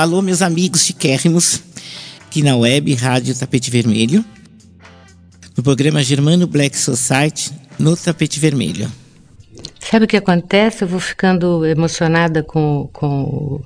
alô, 0.00 0.22
meus 0.22 0.42
amigos 0.42 0.84
chiquérrimos, 0.84 1.60
aqui 2.24 2.40
na 2.40 2.56
web 2.56 2.94
Rádio 2.94 3.36
Tapete 3.36 3.68
Vermelho, 3.68 4.24
no 5.56 5.62
programa 5.62 6.02
Germano 6.04 6.46
Black 6.46 6.78
Society, 6.78 7.50
no 7.78 7.96
Tapete 7.96 8.38
Vermelho. 8.38 8.90
Sabe 9.80 10.04
o 10.04 10.08
que 10.08 10.16
acontece? 10.16 10.84
Eu 10.84 10.88
vou 10.88 11.00
ficando 11.00 11.66
emocionada 11.66 12.44
com, 12.44 12.88
com, 12.92 13.60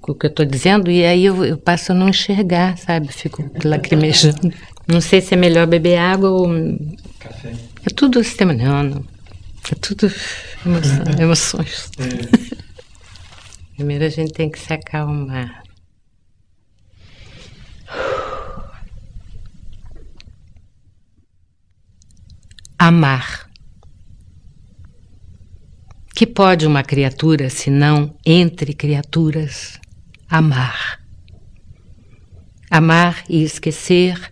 com 0.00 0.12
o 0.12 0.14
que 0.14 0.26
eu 0.26 0.30
estou 0.30 0.44
dizendo 0.44 0.90
e 0.90 1.04
aí 1.04 1.26
eu, 1.26 1.44
eu, 1.44 1.56
passo 1.56 1.92
a 1.92 1.94
não 1.94 2.08
enxergar, 2.08 2.76
sabe? 2.76 3.12
Fico 3.12 3.48
lacrimejando. 3.62 4.52
Não 4.88 5.00
sei 5.00 5.20
se 5.20 5.34
é 5.34 5.36
melhor 5.36 5.68
beber 5.68 5.98
água 5.98 6.30
ou. 6.30 6.48
Café. 7.20 7.52
É 7.86 7.90
tudo 7.94 8.24
sistema. 8.24 8.52
Não, 8.52 8.82
não. 8.82 9.04
É 9.70 9.74
tudo 9.80 10.12
emoção, 10.66 11.04
emoções. 11.20 11.90
É. 11.98 12.59
Primeiro 13.80 14.04
a 14.04 14.10
gente 14.10 14.34
tem 14.34 14.50
que 14.50 14.58
se 14.58 14.70
acalmar. 14.74 15.62
Amar. 22.78 23.48
Que 26.14 26.26
pode 26.26 26.66
uma 26.66 26.82
criatura, 26.82 27.48
senão 27.48 28.14
entre 28.26 28.74
criaturas, 28.74 29.80
amar? 30.28 31.00
Amar 32.70 33.24
e 33.30 33.42
esquecer, 33.42 34.30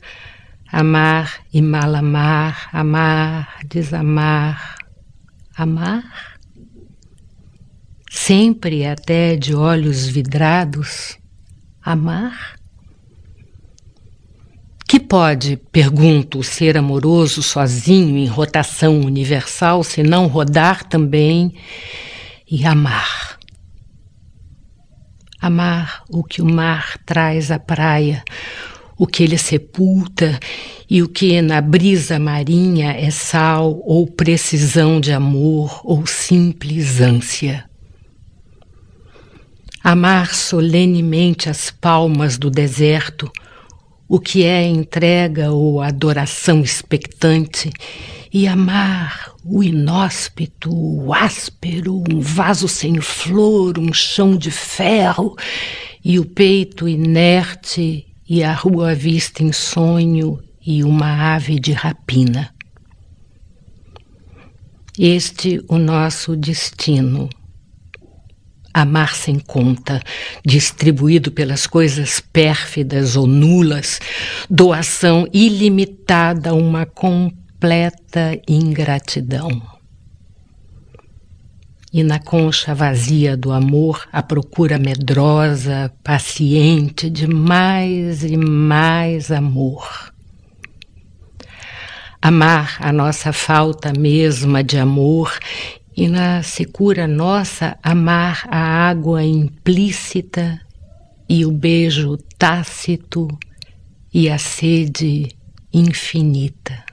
amar 0.70 1.40
e 1.50 1.62
mal 1.62 1.94
amar, 1.94 2.68
amar, 2.70 3.60
desamar, 3.66 4.76
amar? 5.56 6.27
Sempre 8.10 8.86
até 8.86 9.36
de 9.36 9.54
olhos 9.54 10.06
vidrados, 10.06 11.18
amar? 11.82 12.56
Que 14.88 14.98
pode, 14.98 15.58
pergunto, 15.70 16.42
ser 16.42 16.78
amoroso 16.78 17.42
sozinho 17.42 18.16
em 18.16 18.26
rotação 18.26 19.00
universal, 19.00 19.84
se 19.84 20.02
não 20.02 20.26
rodar 20.26 20.84
também 20.84 21.54
e 22.50 22.64
amar? 22.64 23.38
Amar 25.38 26.02
o 26.08 26.24
que 26.24 26.40
o 26.40 26.46
mar 26.46 26.96
traz 27.04 27.50
à 27.50 27.58
praia, 27.58 28.24
o 28.96 29.06
que 29.06 29.22
ele 29.22 29.36
sepulta 29.36 30.40
e 30.88 31.02
o 31.02 31.08
que 31.08 31.42
na 31.42 31.60
brisa 31.60 32.18
marinha 32.18 32.92
é 32.92 33.10
sal 33.10 33.80
ou 33.84 34.06
precisão 34.06 34.98
de 34.98 35.12
amor 35.12 35.82
ou 35.84 36.06
simples 36.06 37.02
ânsia. 37.02 37.67
Amar 39.90 40.34
solenemente 40.34 41.48
as 41.48 41.70
palmas 41.70 42.36
do 42.36 42.50
deserto, 42.50 43.32
o 44.06 44.20
que 44.20 44.44
é 44.44 44.62
entrega 44.62 45.50
ou 45.50 45.80
adoração 45.80 46.60
expectante, 46.60 47.70
e 48.30 48.46
amar 48.46 49.32
o 49.42 49.62
inóspito, 49.62 50.70
o 50.70 51.14
áspero, 51.14 52.04
um 52.06 52.20
vaso 52.20 52.68
sem 52.68 53.00
flor, 53.00 53.78
um 53.78 53.90
chão 53.90 54.36
de 54.36 54.50
ferro, 54.50 55.34
e 56.04 56.18
o 56.18 56.26
peito 56.26 56.86
inerte, 56.86 58.06
e 58.28 58.44
a 58.44 58.52
rua 58.52 58.94
vista 58.94 59.42
em 59.42 59.52
sonho, 59.52 60.38
e 60.66 60.84
uma 60.84 61.34
ave 61.34 61.58
de 61.58 61.72
rapina. 61.72 62.54
Este 64.98 65.64
o 65.66 65.78
nosso 65.78 66.36
destino 66.36 67.30
amar 68.82 69.14
sem 69.14 69.38
conta, 69.38 70.00
distribuído 70.44 71.30
pelas 71.30 71.66
coisas 71.66 72.20
pérfidas 72.20 73.16
ou 73.16 73.26
nulas, 73.26 74.00
doação 74.48 75.26
ilimitada, 75.32 76.54
uma 76.54 76.86
completa 76.86 78.40
ingratidão. 78.48 79.62
E 81.90 82.02
na 82.02 82.18
concha 82.18 82.74
vazia 82.74 83.36
do 83.36 83.50
amor, 83.50 84.06
a 84.12 84.22
procura 84.22 84.78
medrosa, 84.78 85.90
paciente 86.04 87.08
de 87.08 87.26
mais 87.26 88.22
e 88.22 88.36
mais 88.36 89.30
amor. 89.32 90.12
Amar 92.20 92.76
a 92.80 92.92
nossa 92.92 93.32
falta 93.32 93.92
mesma 93.98 94.62
de 94.62 94.76
amor 94.76 95.38
e 95.98 96.06
na 96.06 96.44
secura 96.44 97.08
nossa 97.08 97.76
amar 97.82 98.46
a 98.48 98.88
água 98.88 99.24
implícita 99.24 100.60
e 101.28 101.44
o 101.44 101.50
beijo 101.50 102.16
tácito 102.38 103.26
e 104.14 104.30
a 104.30 104.38
sede 104.38 105.28
infinita. 105.74 106.84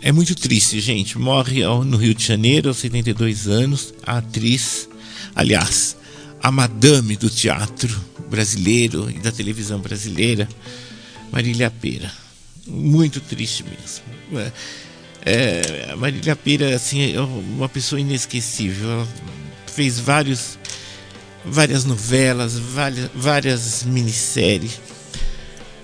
É 0.00 0.12
muito 0.12 0.36
triste, 0.36 0.78
gente. 0.78 1.18
Morre 1.18 1.64
no 1.84 1.96
Rio 1.96 2.14
de 2.14 2.24
Janeiro 2.24 2.68
aos 2.68 2.76
72 2.76 3.48
anos 3.48 3.92
a 4.06 4.18
atriz, 4.18 4.88
aliás, 5.34 5.96
a 6.40 6.52
madame 6.52 7.16
do 7.16 7.28
teatro 7.28 8.00
brasileiro 8.30 9.10
e 9.10 9.14
da 9.14 9.32
televisão 9.32 9.80
brasileira, 9.80 10.48
Marília 11.32 11.68
Pera. 11.68 12.12
Muito 12.64 13.20
triste 13.20 13.64
mesmo. 13.64 14.52
É, 15.28 15.88
a 15.90 15.96
Marília 15.96 16.36
Pera 16.36 16.76
assim, 16.76 17.12
é 17.12 17.20
uma 17.20 17.68
pessoa 17.68 18.00
inesquecível. 18.00 18.88
Ela 18.88 19.08
fez 19.66 19.98
vários, 19.98 20.56
várias 21.44 21.84
novelas, 21.84 22.56
várias, 22.56 23.10
várias 23.12 23.82
minisséries. 23.82 24.80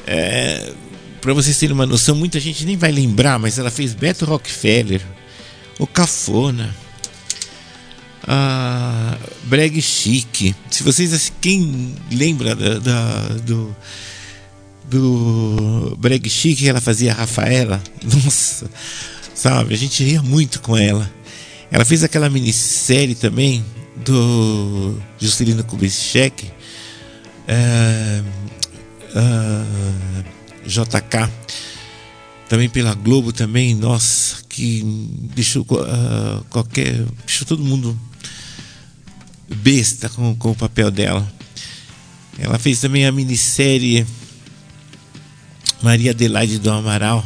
É, 0.06 0.72
Para 1.20 1.34
vocês 1.34 1.58
terem 1.58 1.74
uma 1.74 1.86
noção, 1.86 2.14
muita 2.14 2.38
gente 2.38 2.64
nem 2.64 2.76
vai 2.76 2.92
lembrar, 2.92 3.36
mas 3.36 3.58
ela 3.58 3.70
fez 3.70 3.94
Beto 3.94 4.24
Rockefeller, 4.24 5.02
O 5.76 5.88
Cafona, 5.88 6.72
a 8.22 9.18
Breg 9.42 9.82
Chic. 9.82 10.54
Se 10.70 10.84
vocês, 10.84 11.12
assim, 11.12 11.32
quem 11.40 11.96
lembra 12.12 12.54
da, 12.54 12.78
da 12.78 13.28
do 13.44 13.74
do 14.84 15.96
Breg 15.98 16.28
Chic, 16.28 16.64
ela 16.64 16.80
fazia 16.80 17.12
a 17.12 17.14
Rafaela, 17.14 17.82
nossa, 18.04 18.70
sabe? 19.42 19.74
A 19.74 19.76
gente 19.76 20.04
ria 20.04 20.22
muito 20.22 20.60
com 20.60 20.76
ela. 20.76 21.10
Ela 21.68 21.84
fez 21.84 22.04
aquela 22.04 22.30
minissérie 22.30 23.16
também 23.16 23.64
do 24.04 24.96
Juscelino 25.18 25.64
Kubitschek, 25.64 26.48
é, 27.48 28.22
é, 29.16 30.68
JK, 30.68 31.28
também 32.48 32.68
pela 32.68 32.94
Globo 32.94 33.32
também, 33.32 33.74
nossa, 33.74 34.44
que 34.48 34.84
deixou 35.34 35.62
uh, 35.62 36.44
qualquer. 36.48 37.04
deixou 37.26 37.44
todo 37.44 37.64
mundo 37.64 37.98
besta 39.48 40.08
com, 40.08 40.36
com 40.36 40.52
o 40.52 40.54
papel 40.54 40.88
dela. 40.88 41.26
Ela 42.38 42.60
fez 42.60 42.78
também 42.78 43.06
a 43.06 43.12
minissérie 43.12 44.06
Maria 45.82 46.12
Adelaide 46.12 46.60
do 46.60 46.70
Amaral, 46.70 47.24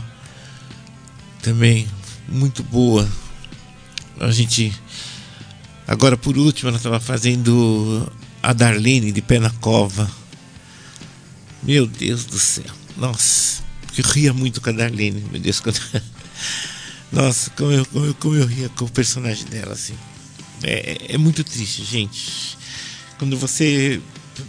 também 1.42 1.86
muito 2.28 2.62
boa. 2.62 3.08
A 4.20 4.30
gente. 4.30 4.72
Agora, 5.86 6.16
por 6.16 6.36
último, 6.36 6.68
ela 6.68 6.78
estava 6.78 6.98
fazendo 6.98 8.10
a 8.42 8.52
Darlene 8.52 9.12
de 9.12 9.22
Pé 9.22 9.38
na 9.38 9.50
Cova. 9.50 10.10
Meu 11.62 11.86
Deus 11.86 12.24
do 12.24 12.38
céu. 12.38 12.64
Nossa, 12.96 13.62
eu 13.96 14.04
ria 14.04 14.32
muito 14.32 14.60
com 14.60 14.70
a 14.70 14.72
Darlene, 14.72 15.24
meu 15.30 15.40
Deus. 15.40 15.60
Quando... 15.60 15.80
Nossa, 17.12 17.50
como 17.50 17.70
eu, 17.70 17.86
como, 17.86 18.04
eu, 18.04 18.14
como 18.14 18.34
eu 18.34 18.46
ria 18.46 18.68
com 18.70 18.84
o 18.84 18.90
personagem 18.90 19.44
dela, 19.46 19.72
assim. 19.72 19.94
É, 20.62 21.14
é 21.14 21.18
muito 21.18 21.44
triste, 21.44 21.84
gente. 21.84 22.58
Quando 23.18 23.36
você 23.36 24.00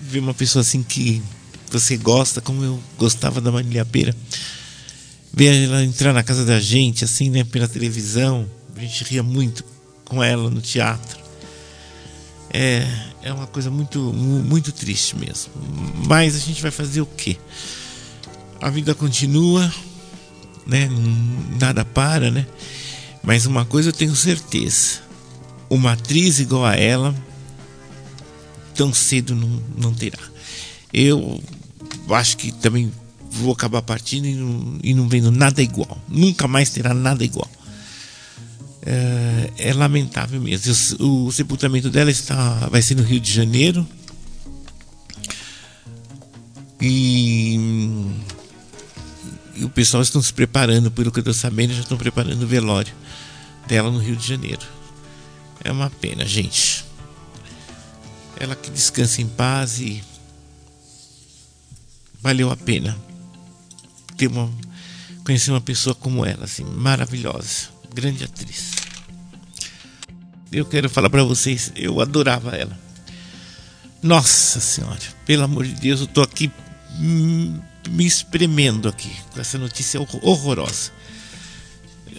vê 0.01 0.19
uma 0.19 0.33
pessoa 0.33 0.61
assim 0.61 0.81
que 0.81 1.21
você 1.71 1.97
gosta, 1.97 2.41
como 2.41 2.63
eu 2.63 2.81
gostava 2.97 3.39
da 3.39 3.51
Marília 3.51 3.85
Pera 3.85 4.15
ver 5.33 5.65
ela 5.65 5.83
entrar 5.83 6.13
na 6.13 6.23
casa 6.23 6.45
da 6.45 6.59
gente, 6.59 7.03
assim, 7.03 7.29
né, 7.29 7.43
pela 7.43 7.67
televisão. 7.67 8.49
A 8.75 8.79
gente 8.79 9.03
ria 9.03 9.23
muito 9.23 9.63
com 10.05 10.23
ela 10.23 10.49
no 10.49 10.61
teatro. 10.61 11.17
É, 12.51 12.87
é 13.21 13.33
uma 13.33 13.47
coisa 13.47 13.69
muito, 13.69 13.99
muito 13.99 14.71
triste 14.71 15.15
mesmo. 15.15 15.51
Mas 16.07 16.35
a 16.35 16.39
gente 16.39 16.61
vai 16.61 16.71
fazer 16.71 17.01
o 17.01 17.05
quê? 17.05 17.37
A 18.61 18.69
vida 18.69 18.95
continua, 18.95 19.71
né? 20.65 20.89
Nada 21.59 21.83
para, 21.85 22.31
né? 22.31 22.47
Mas 23.23 23.45
uma 23.45 23.65
coisa 23.65 23.89
eu 23.89 23.93
tenho 23.93 24.15
certeza: 24.15 25.01
uma 25.69 25.93
atriz 25.93 26.39
igual 26.39 26.65
a 26.65 26.75
ela, 26.75 27.13
tão 28.73 28.93
cedo 28.93 29.35
não, 29.35 29.61
não 29.77 29.93
terá. 29.93 30.19
Eu 30.93 31.43
acho 32.09 32.37
que 32.37 32.51
também 32.51 32.91
vou 33.31 33.53
acabar 33.53 33.81
partindo 33.81 34.25
e 34.25 34.33
não, 34.33 34.79
e 34.83 34.93
não 34.93 35.07
vendo 35.07 35.31
nada 35.31 35.61
igual. 35.61 35.97
Nunca 36.07 36.47
mais 36.47 36.69
terá 36.69 36.93
nada 36.93 37.23
igual. 37.23 37.49
É, 38.85 39.51
é 39.57 39.73
lamentável 39.73 40.39
mesmo. 40.39 40.73
O, 40.99 41.25
o, 41.25 41.31
sepultamento 41.31 41.89
dela 41.89 42.09
está, 42.09 42.67
vai 42.69 42.81
ser 42.81 42.95
no 42.95 43.03
Rio 43.03 43.19
de 43.19 43.31
Janeiro. 43.31 43.87
E, 46.79 47.59
e 49.55 49.65
o 49.65 49.69
pessoal 49.69 50.03
estão 50.03 50.21
se 50.21 50.31
preparando, 50.31 50.91
pelo 50.91 51.11
que 51.11 51.19
eu 51.19 51.21
estou 51.21 51.33
sabendo, 51.33 51.73
já 51.73 51.81
estão 51.81 51.97
preparando 51.97 52.43
o 52.43 52.47
velório 52.47 52.93
dela 53.67 53.91
no 53.91 53.99
Rio 53.99 54.15
de 54.15 54.27
Janeiro. 54.27 54.65
É 55.63 55.71
uma 55.71 55.89
pena, 55.89 56.25
gente. 56.25 56.85
Ela 58.39 58.55
que 58.55 58.69
descansa 58.69 59.21
em 59.21 59.27
paz 59.27 59.79
e 59.79 60.03
valeu 62.21 62.51
a 62.51 62.55
pena 62.55 62.95
ter 64.17 64.27
uma 64.27 64.49
conhecer 65.23 65.51
uma 65.51 65.61
pessoa 65.61 65.93
como 65.93 66.25
ela, 66.25 66.45
assim, 66.45 66.63
maravilhosa, 66.63 67.67
grande 67.93 68.23
atriz. 68.23 68.71
Eu 70.51 70.65
quero 70.65 70.89
falar 70.89 71.09
para 71.09 71.23
vocês, 71.23 71.71
eu 71.75 71.99
adorava 71.99 72.55
ela. 72.55 72.79
Nossa 74.01 74.61
Senhora, 74.61 75.01
pelo 75.25 75.43
amor 75.43 75.65
de 75.65 75.73
Deus, 75.73 75.99
eu 75.99 76.07
tô 76.07 76.21
aqui 76.21 76.49
me 76.97 78.05
espremendo 78.05 78.87
aqui 78.87 79.11
com 79.33 79.41
essa 79.41 79.57
notícia 79.57 79.99
horrorosa. 80.21 80.91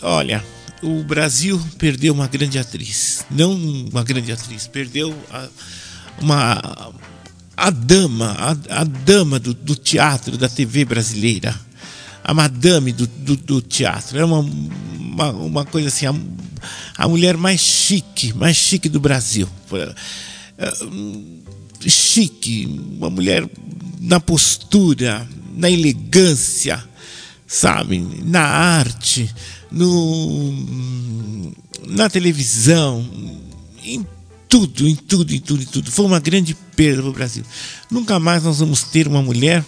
Olha, 0.02 0.44
o 0.82 1.02
Brasil 1.02 1.60
perdeu 1.78 2.12
uma 2.14 2.26
grande 2.26 2.58
atriz, 2.58 3.24
não 3.30 3.54
uma 3.54 4.04
grande 4.04 4.30
atriz, 4.32 4.66
perdeu 4.66 5.16
a, 5.30 5.48
uma 6.20 6.92
a 7.56 7.70
dama, 7.70 8.36
a, 8.38 8.80
a 8.80 8.84
dama 8.84 9.40
do, 9.40 9.52
do, 9.52 9.74
teatro 9.74 10.38
da 10.38 10.48
TV 10.48 10.84
brasileira, 10.84 11.58
a 12.28 12.34
madame 12.34 12.92
do, 12.92 13.06
do, 13.06 13.36
do 13.38 13.62
teatro. 13.62 14.18
É 14.18 14.22
uma, 14.22 14.40
uma, 14.40 15.30
uma, 15.30 15.64
coisa 15.64 15.88
assim, 15.88 16.04
a, 16.04 16.14
a 16.98 17.08
mulher 17.08 17.38
mais 17.38 17.58
chique, 17.58 18.34
mais 18.34 18.54
chique 18.54 18.86
do 18.86 19.00
Brasil. 19.00 19.48
É, 20.58 20.72
chique, 21.88 22.66
uma 22.98 23.08
mulher 23.08 23.48
na 23.98 24.20
postura, 24.20 25.26
na 25.56 25.70
elegância, 25.70 26.84
sabe, 27.46 28.06
na 28.26 28.42
arte, 28.42 29.34
no, 29.72 31.54
na 31.86 32.10
televisão, 32.10 33.08
em 33.82 34.06
tudo, 34.46 34.86
em 34.86 34.94
tudo, 34.94 35.34
em 35.34 35.40
tudo, 35.40 35.62
em 35.62 35.66
tudo. 35.66 35.90
Foi 35.90 36.04
uma 36.04 36.20
grande 36.20 36.54
perda 36.76 37.00
para 37.00 37.10
o 37.10 37.14
Brasil. 37.14 37.42
Nunca 37.90 38.18
mais 38.18 38.42
nós 38.42 38.58
vamos 38.58 38.82
ter 38.82 39.08
uma 39.08 39.22
mulher 39.22 39.64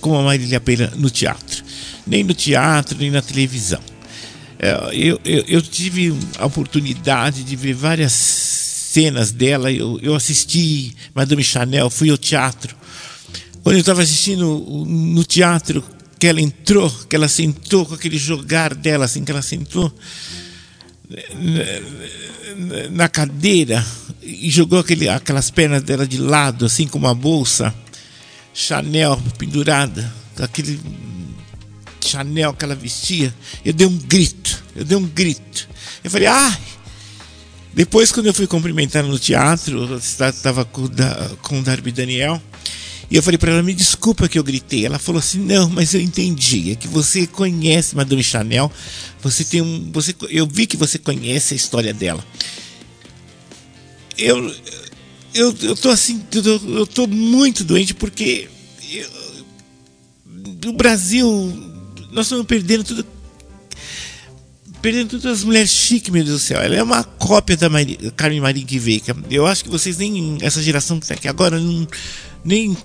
como 0.00 0.16
a 0.16 0.22
Marília 0.22 0.60
Pena 0.60 0.92
no 0.96 1.10
teatro, 1.10 1.64
nem 2.06 2.24
no 2.24 2.34
teatro, 2.34 2.96
nem 2.98 3.10
na 3.10 3.22
televisão. 3.22 3.80
É, 4.58 4.90
eu, 4.92 5.20
eu, 5.24 5.44
eu 5.46 5.62
tive 5.62 6.14
a 6.38 6.46
oportunidade 6.46 7.44
de 7.44 7.54
ver 7.54 7.74
várias 7.74 8.12
cenas 8.12 9.30
dela. 9.30 9.70
Eu, 9.70 9.98
eu 10.02 10.14
assisti 10.14 10.94
Madame 11.14 11.44
Chanel, 11.44 11.88
fui 11.88 12.10
ao 12.10 12.18
teatro. 12.18 12.74
Quando 13.62 13.76
eu 13.76 13.80
estava 13.80 14.02
assistindo 14.02 14.84
no 14.86 15.22
teatro, 15.24 15.84
que 16.18 16.26
ela 16.26 16.40
entrou, 16.40 16.90
que 17.08 17.14
ela 17.14 17.28
sentou 17.28 17.86
com 17.86 17.94
aquele 17.94 18.18
jogar 18.18 18.74
dela, 18.74 19.04
assim, 19.04 19.24
que 19.24 19.30
ela 19.30 19.42
sentou 19.42 19.92
na 22.90 23.08
cadeira 23.08 23.84
e 24.22 24.50
jogou 24.50 24.80
aquele, 24.80 25.08
aquelas 25.08 25.50
pernas 25.50 25.82
dela 25.82 26.06
de 26.06 26.18
lado, 26.18 26.66
assim 26.66 26.86
como 26.86 27.06
uma 27.06 27.14
bolsa 27.14 27.74
Chanel 28.58 29.22
pendurada, 29.38 30.12
aquele 30.40 30.80
Chanel 32.04 32.52
que 32.52 32.64
ela 32.64 32.74
vestia. 32.74 33.32
Eu 33.64 33.72
dei 33.72 33.86
um 33.86 33.96
grito, 33.96 34.64
eu 34.74 34.84
dei 34.84 34.96
um 34.96 35.06
grito. 35.06 35.68
Eu 36.02 36.10
falei, 36.10 36.26
ai! 36.26 36.58
Depois, 37.72 38.10
quando 38.10 38.26
eu 38.26 38.34
fui 38.34 38.48
cumprimentar 38.48 39.04
no 39.04 39.16
teatro, 39.16 39.96
estava 39.96 40.64
com, 40.64 40.88
com 41.40 41.60
o 41.60 41.62
Darby 41.62 41.92
Daniel. 41.92 42.42
E 43.08 43.14
eu 43.14 43.22
falei 43.22 43.38
para 43.38 43.52
ela, 43.52 43.62
me 43.62 43.72
desculpa 43.72 44.28
que 44.28 44.36
eu 44.36 44.42
gritei. 44.42 44.84
Ela 44.84 44.98
falou 44.98 45.20
assim, 45.20 45.38
não, 45.38 45.70
mas 45.70 45.94
eu 45.94 46.00
entendi. 46.00 46.72
É 46.72 46.74
que 46.74 46.88
você 46.88 47.28
conhece 47.28 47.94
Madame 47.94 48.24
Chanel. 48.24 48.72
Você 49.22 49.44
tem 49.44 49.62
um. 49.62 49.88
Você, 49.92 50.16
eu 50.30 50.48
vi 50.48 50.66
que 50.66 50.76
você 50.76 50.98
conhece 50.98 51.54
a 51.54 51.56
história 51.56 51.94
dela. 51.94 52.24
Eu. 54.18 54.52
Eu, 55.38 55.54
eu 55.62 55.76
tô 55.76 55.88
assim, 55.88 56.20
eu, 56.34 56.84
tô 56.84 57.06
muito 57.06 57.62
doente 57.62 57.94
porque 57.94 58.48
o 60.66 60.72
Brasil, 60.72 61.26
nós 62.10 62.26
estamos 62.26 62.44
perdendo 62.44 62.82
tudo 62.82 63.06
perdendo 64.82 65.10
todas 65.10 65.38
as 65.38 65.44
mulheres 65.44 65.70
chiques, 65.70 66.10
meu 66.10 66.24
Deus 66.24 66.40
do 66.40 66.44
céu. 66.44 66.60
Ela 66.60 66.74
é 66.74 66.82
uma 66.82 67.04
cópia 67.04 67.56
da 67.56 67.68
Carmen 68.16 68.40
Maria 68.40 68.64
Veiga. 68.80 69.16
Eu 69.30 69.46
acho 69.46 69.62
que 69.64 69.70
vocês 69.70 69.96
nem, 69.96 70.38
essa 70.40 70.60
geração 70.60 70.98
que 70.98 71.04
está 71.04 71.14
aqui 71.14 71.28
agora, 71.28 71.60
não, 71.60 71.86
nem 72.44 72.76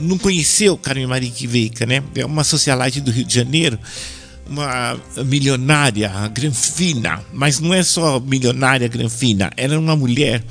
não 0.00 0.18
conheceu 0.18 0.76
Carmen 0.76 1.06
Maria 1.06 1.32
Veiga, 1.46 1.86
né? 1.86 2.02
É 2.16 2.26
uma 2.26 2.42
socialite 2.42 3.00
do 3.00 3.12
Rio 3.12 3.24
de 3.24 3.34
Janeiro, 3.34 3.78
uma 4.48 4.98
milionária, 5.26 6.10
granfina, 6.34 7.22
mas 7.32 7.60
não 7.60 7.72
é 7.72 7.84
só 7.84 8.18
milionária, 8.18 8.88
granfina, 8.88 9.52
ela 9.56 9.74
é 9.74 9.78
uma 9.78 9.94
mulher 9.94 10.44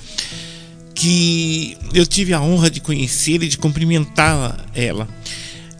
que 0.99 1.77
eu 1.93 2.05
tive 2.05 2.33
a 2.33 2.41
honra 2.41 2.69
de 2.69 2.79
conhecer 2.79 3.41
e 3.41 3.47
de 3.47 3.57
cumprimentar 3.57 4.65
ela. 4.75 5.07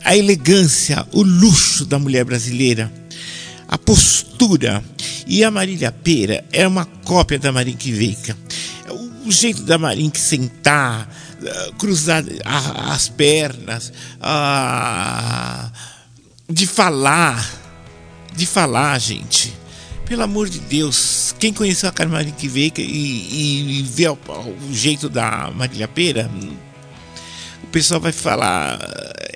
A 0.03 0.15
elegância, 0.15 1.05
o 1.11 1.21
luxo 1.21 1.85
da 1.85 1.99
mulher 1.99 2.23
brasileira 2.23 2.91
a 3.69 3.77
postura. 3.77 4.83
E 5.27 5.43
a 5.43 5.51
Marília 5.51 5.91
Pera 5.91 6.43
é 6.51 6.67
uma 6.67 6.85
cópia 6.85 7.37
da 7.37 7.51
Marink 7.51 7.91
Veiga. 7.91 8.35
O 9.25 9.31
jeito 9.31 9.61
da 9.61 9.77
Marink 9.77 10.17
sentar, 10.17 11.07
eh, 11.43 11.71
cruzar 11.77 12.23
as 12.43 13.09
pernas, 13.09 13.93
de 16.49 16.65
falar, 16.65 17.47
de 18.35 18.47
falar, 18.47 18.97
gente. 18.97 19.53
Pelo 20.09 20.23
amor 20.23 20.49
de 20.49 20.59
Deus, 20.59 21.33
quem 21.39 21.53
conheceu 21.53 21.87
a 21.87 21.91
Carmen 21.93 22.33
Veiga 22.37 22.81
e, 22.81 23.79
e, 23.79 23.83
vê 23.83 24.09
o, 24.09 24.13
o, 24.13 24.73
jeito 24.73 25.07
da 25.07 25.49
Marília 25.55 25.87
Pera, 25.87 26.29
o 27.63 27.67
pessoal 27.67 28.01
vai 28.01 28.11
falar, 28.11 28.79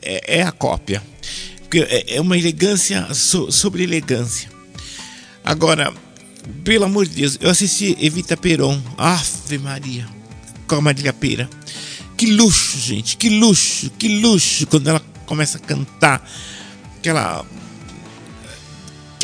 é, 0.01 0.39
é 0.39 0.43
a 0.43 0.51
cópia 0.51 1.01
porque 1.73 1.79
é, 1.79 2.17
é 2.17 2.21
uma 2.21 2.37
elegância 2.37 3.07
sobre 3.15 3.81
elegância. 3.81 4.47
Agora, 5.43 5.91
pelo 6.63 6.85
amor 6.85 7.07
de 7.07 7.15
Deus, 7.15 7.39
eu 7.41 7.49
assisti 7.49 7.97
Evita 7.99 8.37
Peron, 8.37 8.79
Ave 8.95 9.57
Maria, 9.57 10.07
com 10.67 10.75
a 10.75 10.81
Marília 10.81 11.11
Pera. 11.11 11.49
Que 12.15 12.27
luxo, 12.27 12.77
gente, 12.77 13.17
que 13.17 13.27
luxo, 13.27 13.89
que 13.97 14.19
luxo 14.19 14.67
quando 14.67 14.87
ela 14.87 15.01
começa 15.25 15.57
a 15.57 15.61
cantar. 15.61 16.29
Que 17.01 17.09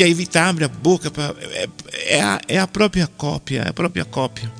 Que 0.00 0.04
a 0.04 0.08
Evita 0.08 0.42
abre 0.42 0.64
a 0.64 0.68
boca 0.68 1.10
para. 1.10 1.34
É, 1.52 1.68
é, 1.92 2.22
a, 2.22 2.40
é 2.48 2.58
a 2.58 2.66
própria 2.66 3.06
cópia, 3.06 3.62
é 3.66 3.68
a 3.68 3.72
própria 3.72 4.04
cópia. 4.04 4.50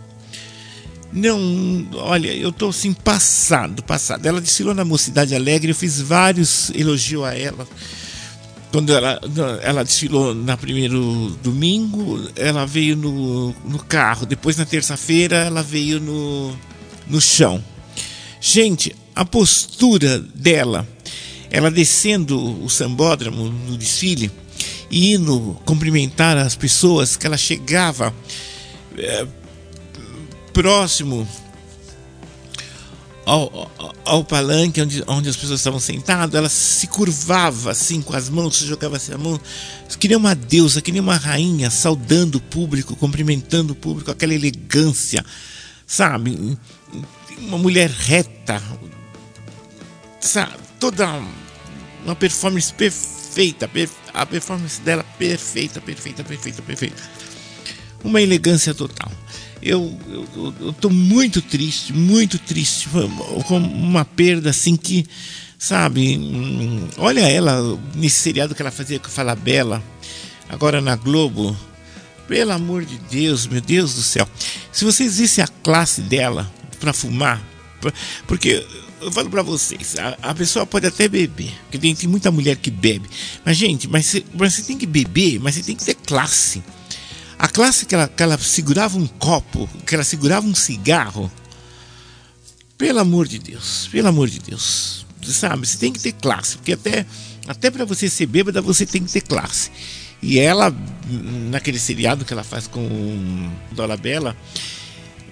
Não, 1.12 1.88
olha, 1.94 2.32
eu 2.32 2.52
tô 2.52 2.68
assim 2.68 2.92
passado, 2.92 3.82
passado. 3.82 4.26
Ela 4.26 4.40
desfilou 4.40 4.74
na 4.74 4.84
Mocidade 4.84 5.34
Alegre, 5.34 5.70
eu 5.70 5.74
fiz 5.74 6.00
vários 6.00 6.70
elogios 6.70 7.24
a 7.24 7.36
ela. 7.36 7.66
Quando 8.70 8.92
ela, 8.92 9.20
ela 9.62 9.82
desfilou 9.82 10.32
na 10.32 10.56
primeiro 10.56 11.36
domingo, 11.42 12.30
ela 12.36 12.64
veio 12.64 12.96
no, 12.96 13.50
no 13.64 13.78
carro. 13.80 14.26
Depois 14.26 14.56
na 14.56 14.64
terça-feira 14.64 15.36
ela 15.36 15.62
veio 15.62 15.98
no, 15.98 16.56
no 17.08 17.20
chão. 17.20 17.64
Gente, 18.40 18.94
a 19.16 19.24
postura 19.24 20.20
dela, 20.20 20.86
ela 21.50 21.70
descendo 21.70 22.62
o 22.62 22.70
sambódromo 22.70 23.50
no 23.68 23.76
desfile 23.76 24.30
indo 24.90 25.60
cumprimentar 25.64 26.36
as 26.36 26.56
pessoas 26.56 27.16
que 27.16 27.26
ela 27.26 27.36
chegava 27.36 28.14
é, 28.96 29.26
próximo 30.52 31.26
ao, 33.24 33.70
ao, 33.78 33.94
ao, 34.04 34.24
palanque 34.24 34.80
onde, 34.80 35.04
onde 35.06 35.28
as 35.28 35.36
pessoas 35.36 35.60
estavam 35.60 35.78
sentadas, 35.78 36.34
ela 36.34 36.48
se 36.48 36.86
curvava 36.88 37.70
assim 37.70 38.02
com 38.02 38.14
as 38.16 38.28
mãos, 38.28 38.56
se 38.56 38.66
jogava 38.66 38.96
assim 38.96 39.12
a 39.12 39.18
mão, 39.18 39.40
que 39.98 40.08
nem 40.08 40.16
uma 40.16 40.34
deusa, 40.34 40.82
que 40.82 40.90
nem 40.90 41.00
uma 41.00 41.16
rainha, 41.16 41.70
saudando 41.70 42.36
o 42.36 42.40
público, 42.40 42.96
cumprimentando 42.96 43.72
o 43.72 43.76
público, 43.76 44.10
aquela 44.10 44.34
elegância, 44.34 45.24
sabe? 45.86 46.58
Uma 47.38 47.58
mulher 47.58 47.88
reta, 47.88 48.60
sabe? 50.20 50.54
Toda 50.80 51.22
uma 52.04 52.16
performance 52.16 52.72
perfeita, 52.72 53.19
a 54.12 54.26
performance 54.26 54.80
dela 54.80 55.04
perfeita, 55.18 55.80
perfeita, 55.80 56.24
perfeita, 56.24 56.62
perfeita. 56.62 57.02
Uma 58.02 58.20
elegância 58.20 58.74
total. 58.74 59.10
Eu, 59.62 59.98
eu, 60.08 60.54
eu 60.60 60.72
tô 60.72 60.88
muito 60.88 61.42
triste, 61.42 61.92
muito 61.92 62.38
triste, 62.38 62.88
com 63.46 63.58
uma 63.58 64.04
perda 64.04 64.50
assim 64.50 64.74
que, 64.74 65.06
sabe, 65.58 66.16
hum, 66.16 66.88
olha 66.96 67.20
ela 67.20 67.78
nesse 67.94 68.20
seriado 68.20 68.54
que 68.54 68.62
ela 68.62 68.70
fazia 68.70 68.98
com 68.98 69.10
Fala 69.10 69.36
Bela, 69.36 69.82
agora 70.48 70.80
na 70.80 70.96
Globo, 70.96 71.54
pelo 72.26 72.52
amor 72.52 72.86
de 72.86 72.96
Deus, 73.10 73.46
meu 73.46 73.60
Deus 73.60 73.94
do 73.94 74.02
céu. 74.02 74.26
Se 74.72 74.84
vocês 74.84 75.18
vissem 75.18 75.44
a 75.44 75.48
classe 75.48 76.00
dela 76.00 76.50
para 76.78 76.94
fumar, 76.94 77.42
porque 78.26 78.64
eu 79.00 79.10
falo 79.10 79.30
para 79.30 79.42
vocês, 79.42 79.96
a, 79.98 80.30
a, 80.30 80.34
pessoa 80.34 80.66
pode 80.66 80.86
até 80.86 81.08
beber, 81.08 81.52
porque 81.62 81.78
tem, 81.78 81.94
tem 81.94 82.08
muita 82.08 82.30
mulher 82.30 82.56
que 82.56 82.70
bebe. 82.70 83.08
Mas, 83.44 83.56
gente, 83.56 83.88
mas 83.88 84.22
você, 84.34 84.62
tem 84.62 84.76
que 84.76 84.86
beber, 84.86 85.40
mas 85.40 85.54
você 85.54 85.62
tem 85.62 85.74
que 85.74 85.84
ter 85.84 85.94
classe. 85.94 86.62
A 87.38 87.48
classe 87.48 87.86
que 87.86 87.94
ela, 87.94 88.06
que 88.06 88.22
ela 88.22 88.36
segurava 88.36 88.98
um 88.98 89.06
copo, 89.06 89.68
que 89.86 89.94
ela 89.94 90.04
segurava 90.04 90.46
um 90.46 90.54
cigarro. 90.54 91.30
Pelo 92.76 92.98
amor 92.98 93.26
de 93.26 93.38
Deus, 93.38 93.88
pelo 93.90 94.08
amor 94.08 94.28
de 94.28 94.38
Deus. 94.38 95.06
Sabe, 95.22 95.66
você 95.66 95.78
tem 95.78 95.92
que 95.92 96.00
ter 96.00 96.12
classe, 96.12 96.56
porque 96.56 96.72
até, 96.72 97.06
até 97.46 97.70
para 97.70 97.84
você 97.84 98.08
ser 98.08 98.26
bêbada 98.26 98.60
você 98.62 98.86
tem 98.86 99.04
que 99.04 99.12
ter 99.12 99.20
classe. 99.20 99.70
E 100.22 100.38
ela, 100.38 100.74
naquele 101.50 101.78
seriado 101.78 102.24
que 102.24 102.32
ela 102.32 102.44
faz 102.44 102.66
com 102.66 103.50
Dora 103.72 103.96
Bela, 103.96 104.36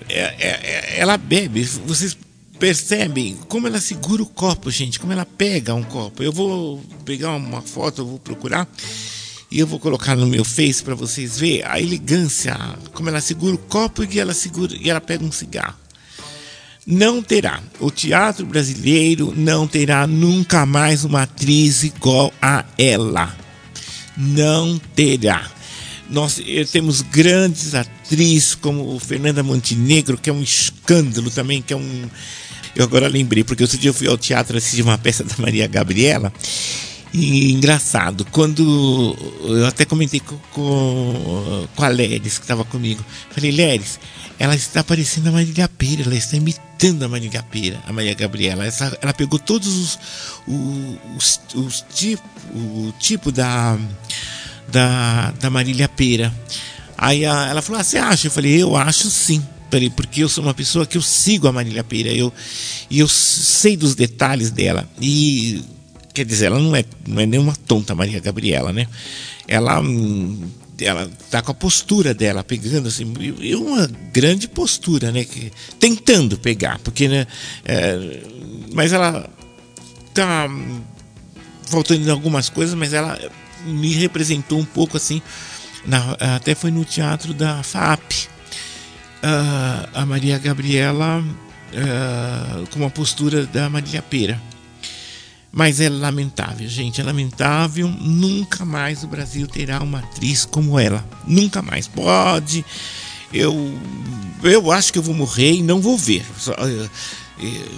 é, 0.08 0.20
é, 0.20 0.48
é, 0.48 0.98
ela 0.98 1.18
bebe. 1.18 1.62
Vocês 1.64 2.16
percebem 2.58 3.36
como 3.48 3.66
ela 3.66 3.80
segura 3.80 4.22
o 4.22 4.26
copo, 4.26 4.70
gente, 4.70 4.98
como 4.98 5.12
ela 5.12 5.24
pega 5.24 5.74
um 5.74 5.82
copo. 5.82 6.22
Eu 6.22 6.32
vou 6.32 6.82
pegar 7.04 7.34
uma 7.36 7.62
foto, 7.62 8.02
eu 8.02 8.06
vou 8.06 8.18
procurar 8.18 8.68
e 9.50 9.58
eu 9.58 9.66
vou 9.66 9.78
colocar 9.78 10.14
no 10.16 10.26
meu 10.26 10.44
Face 10.44 10.82
para 10.82 10.94
vocês 10.94 11.38
verem 11.38 11.62
a 11.64 11.80
elegância, 11.80 12.56
como 12.92 13.08
ela 13.08 13.20
segura 13.20 13.54
o 13.54 13.58
copo 13.58 14.04
e 14.04 14.20
ela 14.20 14.34
segura 14.34 14.74
e 14.78 14.90
ela 14.90 15.00
pega 15.00 15.24
um 15.24 15.32
cigarro. 15.32 15.76
Não 16.86 17.22
terá. 17.22 17.62
O 17.78 17.90
teatro 17.90 18.46
brasileiro 18.46 19.34
não 19.36 19.66
terá 19.68 20.06
nunca 20.06 20.64
mais 20.64 21.04
uma 21.04 21.22
atriz 21.22 21.82
igual 21.82 22.32
a 22.40 22.64
ela. 22.78 23.36
Não 24.16 24.78
terá. 24.96 25.50
Nós 26.08 26.40
eh, 26.46 26.64
temos 26.64 27.02
grandes 27.02 27.74
atrizes 27.74 28.54
como 28.54 28.98
Fernanda 28.98 29.42
Montenegro, 29.42 30.16
que 30.16 30.30
é 30.30 30.32
um 30.32 30.42
escândalo 30.42 31.30
também, 31.30 31.60
que 31.60 31.74
é 31.74 31.76
um. 31.76 32.08
Eu 32.78 32.84
agora 32.84 33.08
lembrei, 33.08 33.42
porque 33.42 33.64
outro 33.64 33.76
dia 33.76 33.90
eu 33.90 33.94
fui 33.94 34.06
ao 34.06 34.16
teatro 34.16 34.56
assistir 34.56 34.82
uma 34.82 34.96
peça 34.96 35.24
da 35.24 35.34
Maria 35.36 35.66
Gabriela 35.66 36.32
e 37.12 37.52
engraçado, 37.52 38.24
quando 38.30 39.16
eu 39.42 39.66
até 39.66 39.84
comentei 39.84 40.20
com, 40.20 40.36
com, 40.52 41.66
com 41.74 41.84
a 41.84 41.88
Leris, 41.88 42.38
que 42.38 42.44
estava 42.44 42.64
comigo, 42.64 43.04
falei, 43.30 43.50
Leris, 43.50 43.98
ela 44.38 44.54
está 44.54 44.84
parecendo 44.84 45.28
a 45.30 45.32
Marília 45.32 45.68
Pera, 45.68 46.02
ela 46.02 46.14
está 46.14 46.36
imitando 46.36 47.04
a 47.04 47.08
Marília 47.08 47.42
Pera, 47.42 47.80
a 47.84 47.92
Maria 47.92 48.14
Gabriela. 48.14 48.64
Essa, 48.64 48.96
ela 49.02 49.12
pegou 49.12 49.40
todos 49.40 49.66
os, 49.66 49.98
os, 51.16 51.40
os, 51.56 51.84
tipo, 51.92 52.22
o 52.54 52.94
tipo 53.00 53.32
da, 53.32 53.76
da, 54.68 55.32
da 55.32 55.50
Marília 55.50 55.88
Pera. 55.88 56.32
Aí 56.96 57.24
a, 57.24 57.48
ela 57.48 57.62
falou, 57.62 57.80
ah, 57.80 57.84
você 57.84 57.98
acha? 57.98 58.28
Eu 58.28 58.30
falei, 58.30 58.62
eu 58.62 58.76
acho 58.76 59.10
sim. 59.10 59.44
Porque 59.94 60.22
eu 60.22 60.28
sou 60.28 60.44
uma 60.44 60.54
pessoa 60.54 60.86
que 60.86 60.96
eu 60.96 61.02
sigo 61.02 61.48
a 61.48 61.52
Marília 61.52 61.84
Pera, 61.84 62.08
eu, 62.08 62.32
eu 62.90 63.08
sei 63.08 63.76
dos 63.76 63.94
detalhes 63.94 64.50
dela. 64.50 64.88
E 65.00 65.62
Quer 66.18 66.24
dizer, 66.24 66.46
ela 66.46 66.58
não 66.58 66.74
é, 66.74 66.84
não 67.06 67.22
é 67.22 67.26
nenhuma 67.26 67.54
tonta 67.54 67.94
Maria 67.94 68.18
Gabriela, 68.18 68.72
né? 68.72 68.88
Ela 69.46 69.80
ela 70.80 71.08
tá 71.30 71.40
com 71.40 71.52
a 71.52 71.54
postura 71.54 72.12
dela 72.12 72.42
pegando 72.42 72.88
assim 72.88 73.12
e 73.40 73.54
uma 73.54 73.86
grande 74.12 74.48
postura 74.48 75.12
né 75.12 75.24
que 75.24 75.52
tentando 75.78 76.38
pegar 76.38 76.78
porque 76.80 77.08
né 77.08 77.26
é, 77.64 78.22
mas 78.72 78.92
ela 78.92 79.28
tá 80.14 80.48
faltando 81.66 82.06
em 82.06 82.10
algumas 82.10 82.48
coisas 82.48 82.76
mas 82.76 82.92
ela 82.92 83.18
me 83.64 83.92
representou 83.94 84.58
um 84.58 84.64
pouco 84.64 84.96
assim 84.96 85.20
na, 85.84 86.12
até 86.36 86.54
foi 86.54 86.70
no 86.70 86.84
teatro 86.84 87.32
da 87.34 87.62
FAP 87.62 88.28
uh, 89.22 89.88
a 89.94 90.06
Maria 90.06 90.38
Gabriela 90.38 91.20
uh, 91.22 92.66
com 92.68 92.84
a 92.84 92.90
postura 92.90 93.46
da 93.46 93.68
Maria 93.68 94.02
Pera 94.02 94.40
mas 95.50 95.80
é 95.80 95.88
lamentável, 95.88 96.68
gente, 96.68 97.00
é 97.00 97.04
lamentável. 97.04 97.88
Nunca 97.88 98.64
mais 98.64 99.02
o 99.02 99.08
Brasil 99.08 99.46
terá 99.46 99.82
uma 99.82 100.00
atriz 100.00 100.44
como 100.44 100.78
ela. 100.78 101.04
Nunca 101.26 101.62
mais. 101.62 101.88
Pode. 101.88 102.64
Eu, 103.32 103.74
eu 104.42 104.70
acho 104.70 104.92
que 104.92 104.98
eu 104.98 105.02
vou 105.02 105.14
morrer 105.14 105.54
e 105.54 105.62
não 105.62 105.80
vou 105.80 105.96
ver. 105.96 106.24
Eu, 106.46 106.90
eu, 107.40 107.68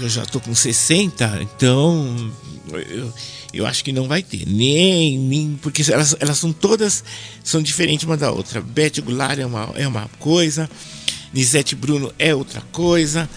eu 0.00 0.08
já 0.08 0.26
tô 0.26 0.40
com 0.40 0.54
60, 0.54 1.40
então 1.42 2.32
eu, 2.72 3.12
eu 3.58 3.66
acho 3.66 3.84
que 3.84 3.92
não 3.92 4.06
vai 4.06 4.22
ter. 4.22 4.46
Nem, 4.46 5.18
nem 5.18 5.58
porque 5.60 5.82
elas, 5.90 6.16
elas 6.20 6.38
são 6.38 6.52
todas 6.52 7.02
são 7.42 7.60
diferentes 7.60 8.06
uma 8.06 8.16
da 8.16 8.30
outra. 8.30 8.60
Beth 8.60 9.00
Goulart 9.02 9.38
é 9.38 9.46
uma, 9.46 9.72
é 9.74 9.86
uma 9.86 10.08
coisa, 10.18 10.70
Nisete 11.32 11.74
Bruno 11.74 12.12
é 12.18 12.34
outra 12.34 12.60
coisa. 12.72 13.28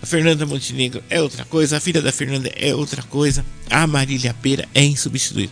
A 0.00 0.06
Fernanda 0.06 0.46
Montenegro 0.46 1.02
é 1.10 1.20
outra 1.20 1.44
coisa, 1.44 1.76
a 1.76 1.80
filha 1.80 2.00
da 2.00 2.12
Fernanda 2.12 2.48
é 2.54 2.72
outra 2.72 3.02
coisa, 3.02 3.44
a 3.68 3.84
Marília 3.84 4.32
Pera 4.32 4.68
é 4.72 4.84
insubstituível. 4.84 5.50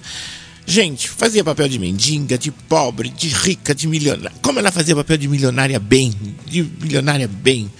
Gente, 0.64 1.08
fazia 1.08 1.42
papel 1.42 1.68
de 1.68 1.78
mendiga, 1.78 2.38
de 2.38 2.52
pobre, 2.52 3.08
de 3.08 3.28
rica, 3.28 3.74
de 3.74 3.88
milionária. 3.88 4.32
Como 4.42 4.58
ela 4.58 4.70
fazia 4.70 4.94
papel 4.94 5.16
de 5.16 5.26
milionária 5.28 5.80
bem, 5.80 6.12
de 6.44 6.62
milionária 6.62 7.26
bem, 7.28 7.70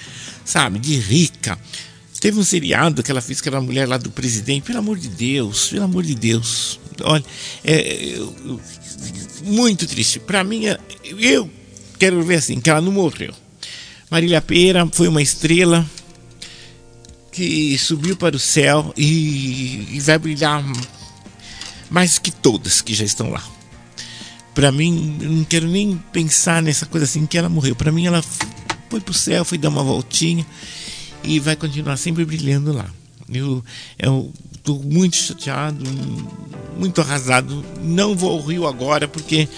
sabe, 0.45 0.81
de 0.81 0.97
rica. 0.97 1.57
Teve 2.21 2.39
um 2.39 2.45
seriado 2.45 3.03
que 3.03 3.11
ela 3.11 3.21
fez 3.21 3.41
que 3.41 3.49
era 3.49 3.59
a 3.59 3.61
mulher 3.61 3.87
lá 3.87 3.97
do 3.97 4.11
presidente. 4.11 4.65
Pelo 4.65 4.79
amor 4.79 4.99
de 4.99 5.09
Deus, 5.09 5.69
pelo 5.69 5.85
amor 5.85 6.03
de 6.03 6.15
Deus. 6.15 6.81
Olha, 7.03 7.25
é, 7.65 8.17
muito 9.45 9.87
triste. 9.87 10.19
Para 10.19 10.43
mim, 10.43 10.65
eu 11.05 11.51
quero 11.99 12.23
ver 12.23 12.37
assim, 12.37 12.61
que 12.61 12.71
ela 12.71 12.81
não 12.81 12.93
morreu. 12.93 13.35
Marília 14.11 14.41
Pera 14.41 14.89
foi 14.93 15.09
uma 15.09 15.21
estrela, 15.21 15.85
que 17.33 17.77
subiu 17.77 18.17
para 18.17 18.35
o 18.35 18.39
céu 18.39 18.95
e, 18.97 19.89
e 19.93 20.01
vai 20.01 20.19
brilhar 20.19 20.65
mais 21.91 22.19
que 22.19 22.31
todas 22.31 22.81
que 22.81 22.95
já 22.95 23.05
estão 23.05 23.31
lá. 23.31 23.45
Para 24.55 24.73
mim, 24.73 25.19
eu 25.21 25.31
não 25.31 25.45
quero 25.45 25.69
nem 25.69 26.03
pensar 26.13 26.63
nessa 26.63 26.87
coisa 26.87 27.05
assim 27.05 27.27
que 27.27 27.37
ela 27.37 27.51
morreu. 27.51 27.77
Para 27.77 27.93
mim, 27.93 28.07
ela 28.07 28.25
foi 28.89 29.01
para 29.01 29.11
o 29.11 29.15
céu, 29.15 29.45
foi 29.45 29.59
dar 29.59 29.69
uma 29.69 29.83
voltinha 29.83 30.47
e 31.27 31.41
vai 31.41 31.57
continuar 31.57 31.97
sempre 31.97 32.25
brilhando 32.25 32.73
lá. 32.73 32.87
Eu 33.29 33.63
estou 34.55 34.83
muito 34.83 35.17
chateado, 35.17 35.85
muito 36.79 37.01
arrasado. 37.01 37.65
Não 37.83 38.15
vou 38.15 38.31
ao 38.31 38.41
Rio 38.41 38.67
agora 38.67 39.09
porque 39.09 39.49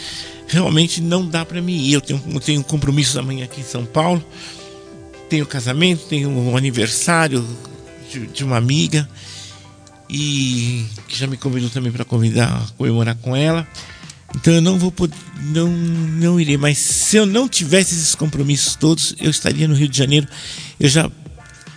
realmente 0.46 1.00
não 1.00 1.26
dá 1.26 1.44
para 1.44 1.60
mim 1.60 1.76
ir. 1.76 1.92
Eu 1.92 2.00
tenho, 2.00 2.22
eu 2.26 2.40
tenho 2.40 2.64
compromissos 2.64 3.16
amanhã 3.16 3.44
aqui 3.44 3.60
em 3.60 3.64
São 3.64 3.84
Paulo 3.84 4.24
tenho 5.28 5.46
casamento, 5.46 6.06
tenho 6.06 6.30
um 6.30 6.56
aniversário 6.56 7.46
de, 8.10 8.26
de, 8.26 8.44
uma 8.44 8.56
amiga 8.56 9.08
e 10.08 10.86
que 11.06 11.16
já 11.16 11.26
me 11.26 11.36
convidou 11.36 11.68
também 11.68 11.92
para 11.92 12.04
convidar 12.04 12.66
comemorar 12.76 13.14
com 13.16 13.36
ela. 13.36 13.66
Então 14.34 14.52
eu 14.52 14.60
não 14.60 14.78
vou 14.78 14.90
poder, 14.90 15.16
não 15.52 15.68
não 15.68 16.40
irei, 16.40 16.56
mas 16.56 16.78
se 16.78 17.16
eu 17.16 17.26
não 17.26 17.48
tivesse 17.48 17.94
esses 17.94 18.14
compromissos 18.14 18.74
todos, 18.74 19.14
eu 19.20 19.30
estaria 19.30 19.68
no 19.68 19.74
Rio 19.74 19.88
de 19.88 19.96
Janeiro. 19.96 20.26
Eu 20.80 20.88
já 20.88 21.10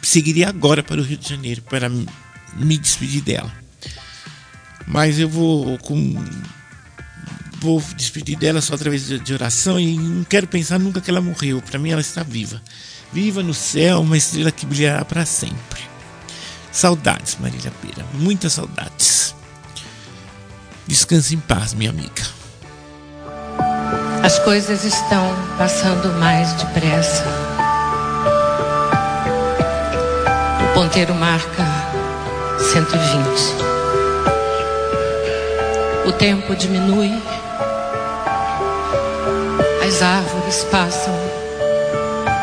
seguiria 0.01 0.49
agora 0.49 0.83
para 0.83 0.99
o 0.99 1.03
Rio 1.03 1.17
de 1.17 1.29
Janeiro 1.29 1.61
para 1.63 1.89
me 1.89 2.77
despedir 2.77 3.21
dela. 3.21 3.51
Mas 4.87 5.19
eu 5.19 5.29
vou 5.29 5.77
com 5.79 6.15
vou 7.59 7.79
despedir 7.95 8.37
dela 8.37 8.59
só 8.59 8.73
através 8.73 9.07
de 9.07 9.33
oração 9.33 9.79
e 9.79 9.95
não 9.95 10.23
quero 10.23 10.47
pensar 10.47 10.79
nunca 10.79 10.99
que 10.99 11.11
ela 11.11 11.21
morreu. 11.21 11.61
Para 11.61 11.77
mim 11.77 11.91
ela 11.91 12.01
está 12.01 12.23
viva. 12.23 12.61
Viva 13.13 13.43
no 13.43 13.53
céu 13.53 14.01
uma 14.01 14.17
estrela 14.17 14.51
que 14.51 14.65
brilhará 14.65 15.05
para 15.05 15.25
sempre. 15.25 15.81
Saudades, 16.71 17.37
Marília 17.39 17.71
Pera, 17.81 18.05
muitas 18.13 18.53
saudades. 18.53 19.35
Descanse 20.87 21.35
em 21.35 21.39
paz, 21.39 21.73
minha 21.73 21.89
amiga. 21.89 22.23
As 24.23 24.39
coisas 24.39 24.83
estão 24.83 25.35
passando 25.57 26.09
mais 26.19 26.53
depressa. 26.53 27.40
Ponteiro 30.91 31.15
marca 31.15 31.63
120. 32.59 33.55
O 36.05 36.11
tempo 36.11 36.53
diminui. 36.53 37.13
As 39.87 40.01
árvores 40.01 40.65
passam 40.65 41.13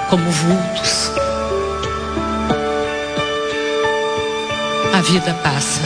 como 0.08 0.30
vultos. 0.30 1.12
A 4.94 5.02
vida 5.02 5.34
passa. 5.42 5.82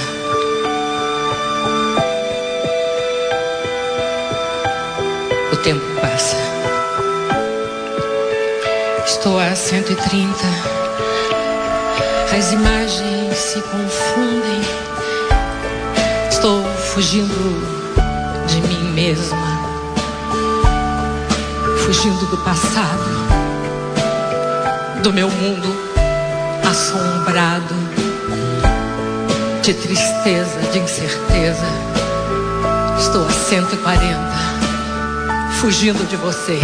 O 5.53 5.57
tempo 5.57 6.01
passa. 6.01 6.37
Estou 9.05 9.41
a 9.41 9.53
130. 9.53 10.82
As 12.37 12.51
imagens 12.53 13.37
se 13.37 13.61
confundem. 13.61 14.61
Estou 16.31 16.65
fugindo 16.65 17.35
de 18.47 18.61
mim 18.63 18.93
mesma. 18.93 19.61
Fugindo 21.85 22.27
do 22.27 22.39
passado 22.39 23.23
do 25.03 25.13
meu 25.13 25.29
mundo 25.29 25.93
assombrado 26.71 27.75
de 29.63 29.75
tristeza, 29.75 30.59
de 30.73 30.79
incerteza. 30.79 31.67
Estou 32.99 33.27
a 33.27 33.31
140, 33.31 34.17
fugindo 35.61 36.09
de 36.09 36.17
você. 36.17 36.59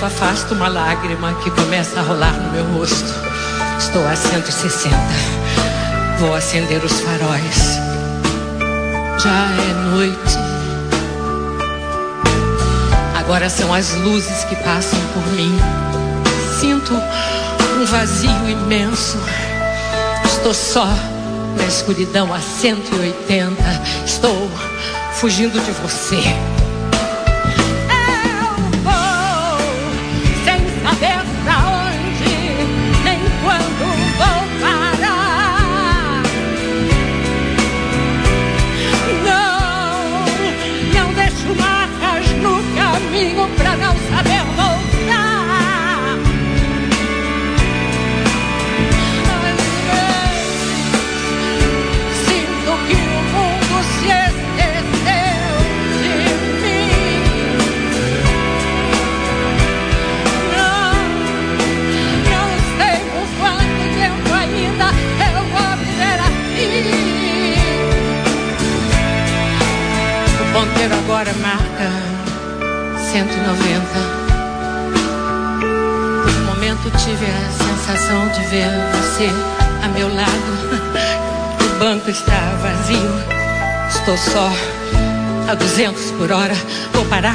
Vento 0.00 0.04
afasta 0.04 0.54
uma 0.54 0.68
lágrima 0.68 1.34
que 1.34 1.50
começa 1.50 2.00
a 2.00 2.02
rolar 2.02 2.32
no 2.32 2.52
meu 2.52 2.64
rosto. 2.72 3.14
Estou 3.78 4.06
a 4.06 4.16
160. 4.16 4.96
Vou 6.18 6.34
acender 6.34 6.82
os 6.82 7.00
faróis. 7.00 7.78
Já 9.18 9.48
é 9.52 9.72
noite. 9.90 10.38
Agora 13.18 13.50
são 13.50 13.72
as 13.72 13.94
luzes 13.96 14.44
que 14.44 14.56
passam 14.56 14.98
por 15.12 15.26
mim 15.34 15.56
sinto 16.58 16.94
um 16.94 17.84
vazio 17.86 18.48
imenso. 18.48 19.18
Estou 20.24 20.54
só 20.54 20.86
na 21.56 21.66
escuridão 21.66 22.32
a 22.32 22.40
180. 22.40 23.62
Estou 24.04 24.50
fugindo 25.12 25.60
de 25.60 25.70
você. 25.72 26.49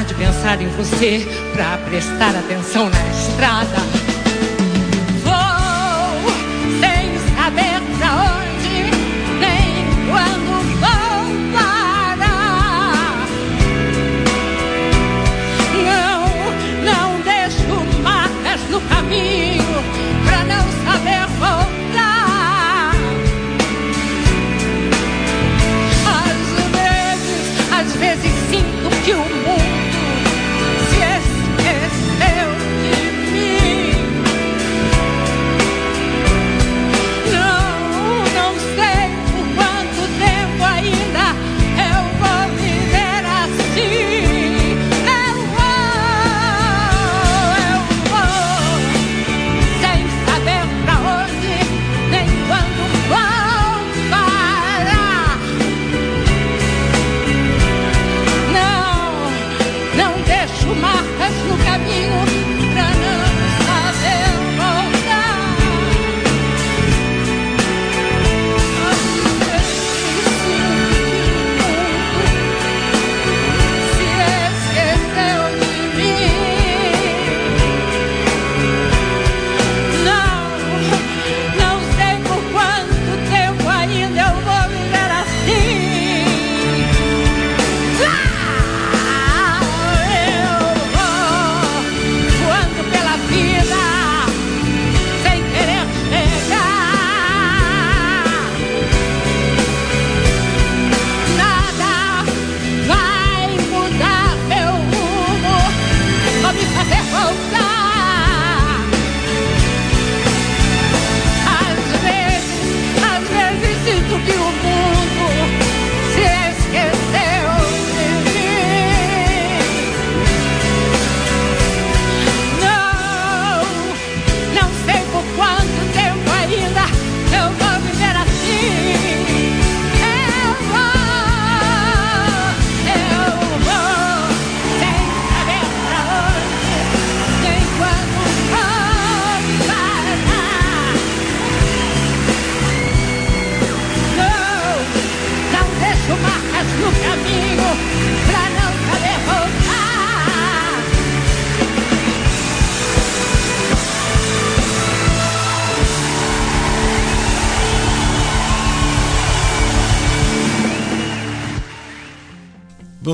De 0.06 0.14
pensar 0.14 0.60
em 0.60 0.68
você 0.68 1.26
para 1.52 1.78
prestar 1.78 2.34
atenção 2.36 2.88
na 2.88 3.08
estrada. 3.08 3.95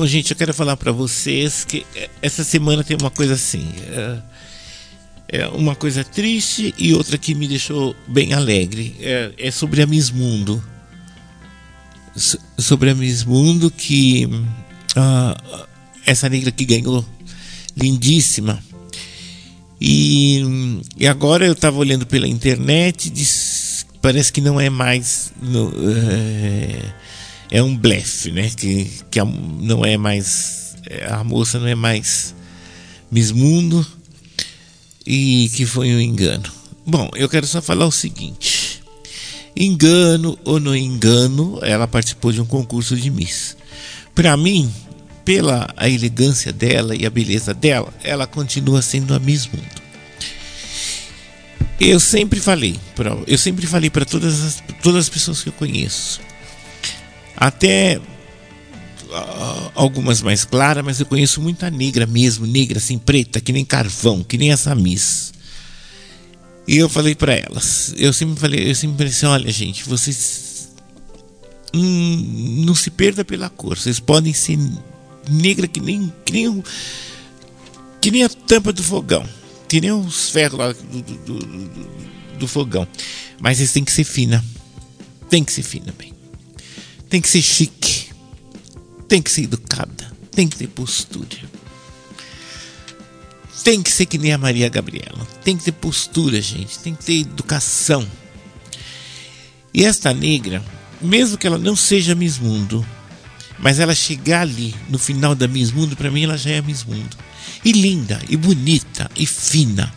Bom, 0.03 0.07
gente, 0.07 0.31
eu 0.31 0.35
quero 0.35 0.53
falar 0.53 0.75
para 0.75 0.91
vocês 0.91 1.63
que 1.63 1.85
essa 2.21 2.43
semana 2.43 2.83
tem 2.83 2.97
uma 2.99 3.09
coisa 3.09 3.35
assim. 3.35 3.65
É, 3.87 4.19
é, 5.29 5.47
uma 5.47 5.77
coisa 5.77 6.03
triste 6.03 6.75
e 6.77 6.93
outra 6.93 7.17
que 7.17 7.33
me 7.33 7.47
deixou 7.47 7.95
bem 8.05 8.33
alegre. 8.33 8.97
É, 8.99 9.31
é 9.37 9.49
sobre 9.49 9.81
a 9.81 9.87
Miss 9.87 10.11
Mundo. 10.11 10.61
So, 12.17 12.37
sobre 12.57 12.89
a 12.89 12.95
Miss 12.95 13.23
Mundo 13.23 13.71
que. 13.71 14.25
Uh, 14.25 15.65
essa 16.05 16.27
negra 16.27 16.51
que 16.51 16.65
ganhou, 16.65 17.05
lindíssima. 17.73 18.61
E, 19.79 20.43
e 20.97 21.07
agora 21.07 21.45
eu 21.45 21.53
estava 21.53 21.77
olhando 21.77 22.05
pela 22.05 22.27
internet, 22.27 23.09
diz, 23.09 23.85
parece 24.01 24.33
que 24.33 24.41
não 24.41 24.59
é 24.59 24.69
mais. 24.69 25.31
No, 25.41 25.71
é, 27.53 27.61
um 27.61 27.77
blefe, 27.77 28.31
né? 28.31 28.49
Que, 28.49 28.89
que 29.11 29.19
a, 29.19 29.25
não 29.25 29.85
é 29.85 29.95
mais. 29.95 30.75
É, 30.89 31.05
a 31.05 31.23
moça 31.23 31.59
não 31.59 31.67
é 31.67 31.75
mais 31.75 32.33
Miss 33.11 33.31
Mundo 33.31 33.85
e 35.05 35.51
que 35.55 35.63
foi 35.63 35.93
um 35.93 36.01
engano. 36.01 36.51
Bom, 36.83 37.11
eu 37.15 37.29
quero 37.29 37.45
só 37.45 37.61
falar 37.61 37.85
o 37.85 37.91
seguinte: 37.91 38.81
engano 39.55 40.37
ou 40.43 40.59
não 40.59 40.75
engano, 40.75 41.59
ela 41.61 41.87
participou 41.87 42.31
de 42.31 42.41
um 42.41 42.45
concurso 42.45 42.95
de 42.95 43.11
Miss. 43.11 43.55
Para 44.15 44.35
mim, 44.35 44.73
pela 45.23 45.71
a 45.77 45.87
elegância 45.87 46.51
dela 46.51 46.95
e 46.95 47.05
a 47.05 47.09
beleza 47.09 47.53
dela, 47.53 47.93
ela 48.03 48.25
continua 48.25 48.81
sendo 48.81 49.13
a 49.13 49.19
Miss 49.19 49.45
Mundo. 49.45 49.83
Eu 51.79 51.99
sempre 51.99 52.39
falei, 52.39 52.79
eu 53.27 53.37
sempre 53.37 53.67
falei 53.67 53.91
para 53.91 54.05
todas 54.05 54.41
as, 54.41 54.63
todas 54.81 55.01
as 55.01 55.09
pessoas 55.09 55.43
que 55.43 55.49
eu 55.49 55.53
conheço, 55.53 56.19
até 57.43 57.97
uh, 57.97 59.71
algumas 59.75 60.21
mais 60.21 60.45
claras, 60.45 60.83
mas 60.83 60.99
eu 61.01 61.05
conheço 61.05 61.41
muita 61.41 61.69
negra 61.69 62.05
mesmo, 62.05 62.47
negra 62.47 62.77
assim, 62.77 62.97
preta, 62.97 63.41
que 63.41 63.51
nem 63.51 63.65
carvão, 63.65 64.23
que 64.23 64.37
nem 64.37 64.53
essa 64.53 64.73
Miss. 64.73 65.33
E 66.65 66.77
eu 66.77 66.87
falei 66.87 67.13
para 67.13 67.33
elas, 67.33 67.93
eu 67.97 68.13
sempre 68.13 68.39
falei, 68.39 68.69
eu 68.69 68.75
sempre 68.75 68.95
falei 68.95 69.11
assim, 69.11 69.25
olha 69.25 69.51
gente, 69.51 69.83
vocês 69.83 70.69
hum, 71.73 72.63
não 72.65 72.73
se 72.73 72.89
perda 72.89 73.25
pela 73.25 73.49
cor, 73.49 73.77
vocês 73.77 73.99
podem 73.99 74.33
ser 74.33 74.57
negra 75.29 75.67
que 75.67 75.81
nem, 75.81 76.13
que 76.23 76.31
nem, 76.31 76.63
que 77.99 78.09
nem 78.09 78.23
a 78.23 78.29
tampa 78.29 78.71
do 78.71 78.81
fogão, 78.81 79.27
que 79.67 79.81
nem 79.81 79.91
os 79.91 80.29
ferros 80.29 80.57
lá 80.57 80.71
do, 80.71 81.01
do, 81.01 81.39
do, 81.39 81.69
do 82.39 82.47
fogão. 82.47 82.87
Mas 83.41 83.59
eles 83.59 83.73
têm 83.73 83.83
que 83.83 83.91
ser 83.91 84.05
fina. 84.05 84.41
Tem 85.29 85.43
que 85.43 85.51
ser 85.51 85.63
fina, 85.63 85.93
bem. 85.97 86.12
Tem 87.13 87.21
que 87.21 87.29
ser 87.29 87.43
chique. 87.43 88.09
Tem 89.07 89.21
que 89.21 89.29
ser 89.29 89.43
educada. 89.43 90.11
Tem 90.31 90.47
que 90.47 90.57
ter 90.57 90.65
postura. 90.65 91.37
Tem 93.63 93.83
que 93.83 93.91
ser 93.91 94.07
que 94.07 94.17
nem 94.17 94.33
a 94.33 94.37
Maria 94.39 94.67
Gabriela. 94.67 95.23
Tem 95.43 95.55
que 95.55 95.63
ter 95.63 95.73
postura, 95.73 96.41
gente. 96.41 96.79
Tem 96.79 96.95
que 96.95 97.05
ter 97.05 97.19
educação. 97.19 98.03
E 99.71 99.85
esta 99.85 100.11
negra, 100.11 100.65
mesmo 100.99 101.37
que 101.37 101.45
ela 101.45 101.59
não 101.59 101.75
seja 101.75 102.15
Miss 102.15 102.39
Mundo, 102.39 102.83
mas 103.59 103.77
ela 103.77 103.93
chegar 103.93 104.41
ali 104.41 104.73
no 104.89 104.97
final 104.97 105.35
da 105.35 105.47
Miss 105.47 105.71
Mundo, 105.71 105.95
para 105.95 106.09
mim 106.09 106.23
ela 106.23 106.35
já 106.35 106.49
é 106.49 106.61
Miss 106.63 106.83
Mundo. 106.83 107.15
E 107.63 107.73
linda, 107.73 108.19
e 108.27 108.35
bonita, 108.35 109.07
e 109.15 109.27
fina. 109.27 109.93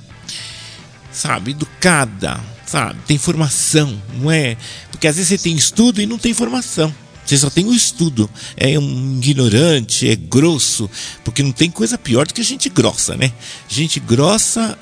Sabe, 1.10 1.52
educada, 1.52 2.38
sabe, 2.66 3.00
tem 3.06 3.16
formação, 3.16 3.98
não 4.20 4.30
é? 4.30 4.54
Porque 4.90 5.08
às 5.08 5.16
vezes 5.16 5.30
você 5.30 5.38
tem 5.38 5.56
estudo 5.56 6.02
e 6.02 6.04
não 6.04 6.18
tem 6.18 6.34
formação. 6.34 6.94
Você 7.26 7.36
só 7.36 7.50
tem 7.50 7.66
o 7.66 7.74
estudo. 7.74 8.30
É 8.56 8.78
um 8.78 9.18
ignorante, 9.18 10.08
é 10.08 10.14
grosso, 10.14 10.88
porque 11.24 11.42
não 11.42 11.52
tem 11.52 11.70
coisa 11.70 11.98
pior 11.98 12.26
do 12.26 12.32
que 12.32 12.42
gente 12.42 12.68
grossa, 12.68 13.16
né? 13.16 13.32
Gente 13.68 13.98
grossa, 13.98 14.78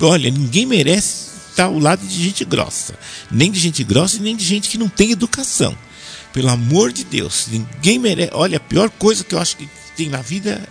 olha, 0.00 0.30
ninguém 0.30 0.64
merece 0.64 1.32
estar 1.50 1.64
ao 1.64 1.78
lado 1.78 2.06
de 2.06 2.22
gente 2.22 2.44
grossa. 2.44 2.94
Nem 3.30 3.52
de 3.52 3.60
gente 3.60 3.84
grossa 3.84 4.16
e 4.16 4.20
nem 4.20 4.34
de 4.34 4.44
gente 4.44 4.68
que 4.70 4.78
não 4.78 4.88
tem 4.88 5.10
educação. 5.10 5.76
Pelo 6.32 6.48
amor 6.48 6.92
de 6.92 7.04
Deus, 7.04 7.46
ninguém 7.50 7.98
merece. 7.98 8.30
Olha, 8.32 8.56
a 8.56 8.60
pior 8.60 8.88
coisa 8.88 9.22
que 9.22 9.34
eu 9.34 9.38
acho 9.38 9.58
que 9.58 9.68
tem 9.94 10.08
na 10.08 10.22
vida 10.22 10.66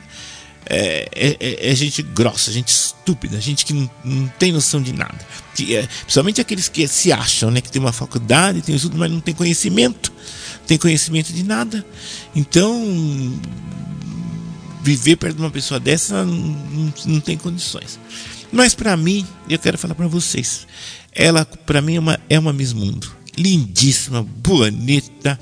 é, 0.65 1.10
é, 1.13 1.38
é, 1.39 1.71
é 1.71 1.76
gente 1.76 2.02
grossa, 2.02 2.52
gente 2.52 2.69
estúpida, 2.69 3.39
gente 3.39 3.65
que 3.65 3.74
não, 3.74 3.89
não 4.04 4.28
tem 4.39 4.52
noção 4.52 4.82
de 4.82 4.93
nada. 4.93 5.17
Que, 5.56 5.76
é, 5.76 5.88
principalmente 6.04 6.41
aqueles 6.41 6.67
que 6.67 6.88
se 6.88 7.12
acham, 7.12 7.52
né, 7.52 7.62
que 7.62 7.71
tem 7.71 7.82
uma 7.82 7.91
faculdade, 7.91 8.62
tem 8.62 8.76
estudo, 8.76 8.97
mas 8.97 9.12
não 9.12 9.19
tem 9.19 9.34
conhecimento, 9.34 10.12
tem 10.67 10.78
conhecimento 10.78 11.34
de 11.34 11.43
nada. 11.43 11.86
Então, 12.36 13.39
viver 14.82 15.17
perto 15.17 15.36
de 15.36 15.41
uma 15.41 15.52
pessoa 15.52 15.80
dessa 15.80 16.26
não, 16.26 16.36
não, 16.36 16.93
não 17.06 17.19
tem 17.19 17.38
condições. 17.38 18.00
Mas 18.52 18.76
para 18.76 18.95
mim, 18.97 19.26
eu 19.50 19.58
quero 19.58 19.78
falar 19.78 19.95
para 19.95 20.08
vocês, 20.08 20.67
ela 21.13 21.45
para 21.45 21.82
mim 21.82 21.95
é 21.95 22.00
uma, 22.00 22.19
é 22.30 22.39
uma 22.39 22.54
Miss 22.54 22.74
Mundo 22.74 23.21
lindíssima, 23.38 24.24
bonita, 24.24 25.39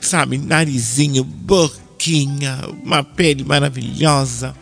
sabe, 0.00 0.38
narizinho, 0.38 1.24
boquinha, 1.96 2.60
uma 2.84 3.02
pele 3.02 3.42
maravilhosa. 3.42 4.54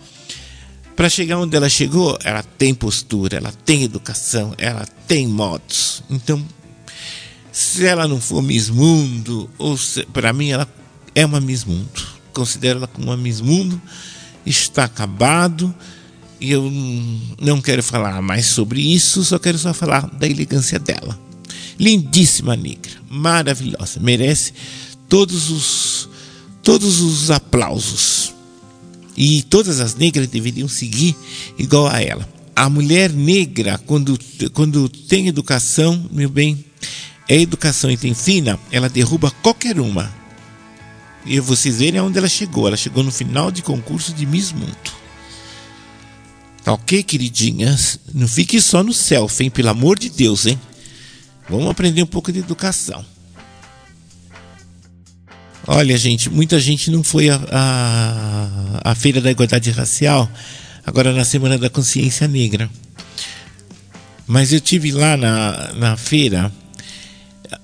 Para 0.94 1.08
chegar 1.08 1.38
onde 1.38 1.56
ela 1.56 1.68
chegou, 1.68 2.16
ela 2.22 2.42
tem 2.42 2.72
postura, 2.72 3.36
ela 3.36 3.52
tem 3.64 3.82
educação, 3.82 4.54
ela 4.56 4.86
tem 5.08 5.26
modos. 5.26 6.02
Então, 6.08 6.42
se 7.50 7.84
ela 7.84 8.06
não 8.06 8.20
for 8.20 8.40
Miss 8.40 8.70
Mundo, 8.70 9.50
ou 9.58 9.76
para 10.12 10.32
mim 10.32 10.50
ela 10.50 10.68
é 11.14 11.26
uma 11.26 11.40
Miss 11.40 11.64
Mundo. 11.64 12.14
Considero 12.32 12.78
ela 12.78 12.86
como 12.86 13.08
uma 13.08 13.16
Miss 13.16 13.40
Mundo, 13.40 13.80
está 14.46 14.84
acabado. 14.84 15.74
E 16.40 16.52
eu 16.52 16.70
não 17.40 17.60
quero 17.60 17.82
falar 17.82 18.22
mais 18.22 18.46
sobre 18.46 18.80
isso, 18.80 19.24
só 19.24 19.38
quero 19.38 19.58
só 19.58 19.74
falar 19.74 20.08
da 20.10 20.28
elegância 20.28 20.78
dela. 20.78 21.18
Lindíssima 21.78 22.54
negra, 22.54 22.92
maravilhosa, 23.10 23.98
merece 23.98 24.52
todos 25.08 25.50
os 25.50 26.03
todos 26.64 27.00
os 27.00 27.31
aplausos. 27.31 28.35
E 29.16 29.42
todas 29.42 29.79
as 29.79 29.94
negras 29.94 30.27
deveriam 30.27 30.66
seguir 30.66 31.14
igual 31.57 31.87
a 31.87 32.03
ela. 32.03 32.29
A 32.57 32.68
mulher 32.68 33.11
negra, 33.11 33.79
quando, 33.79 34.18
quando 34.53 34.88
tem 34.88 35.29
educação, 35.29 36.09
meu 36.11 36.29
bem, 36.29 36.64
é 37.29 37.40
educação 37.40 37.90
e 37.90 37.96
tem 37.96 38.14
fina, 38.14 38.59
ela 38.72 38.88
derruba 38.88 39.31
qualquer 39.42 39.79
uma. 39.79 40.12
E 41.24 41.38
vocês 41.38 41.79
verem 41.79 42.00
aonde 42.00 42.18
ela 42.18 42.29
chegou. 42.29 42.66
Ela 42.66 42.77
chegou 42.77 43.03
no 43.03 43.12
final 43.12 43.50
de 43.50 43.62
concurso 43.62 44.12
de 44.12 44.27
Miss 44.27 44.53
Mundo. 44.53 44.77
Tá 46.62 46.72
ok, 46.72 47.03
queridinhas? 47.03 48.00
Não 48.12 48.27
fique 48.27 48.61
só 48.61 48.83
no 48.83 48.92
selfie, 48.92 49.44
hein? 49.44 49.50
Pelo 49.50 49.70
amor 49.70 49.98
de 49.98 50.09
Deus, 50.09 50.46
hein? 50.46 50.59
Vamos 51.48 51.70
aprender 51.70 52.03
um 52.03 52.07
pouco 52.07 52.33
de 52.33 52.38
educação. 52.38 53.05
Olha, 55.66 55.96
gente, 55.96 56.29
muita 56.29 56.61
gente 56.61 56.90
não 56.90 57.03
foi 57.03 57.29
à 57.31 58.94
Feira 58.96 59.20
da 59.20 59.31
Igualdade 59.31 59.70
Racial, 59.70 60.31
agora 60.85 61.11
na 61.12 61.24
Semana 61.24 61.57
da 61.57 61.70
Consciência 61.70 62.29
Negra. 62.29 62.68
Mas 64.27 64.53
eu 64.53 64.61
tive 64.61 64.92
lá 64.92 65.16
na, 65.16 65.72
na 65.74 65.96
feira, 65.96 66.53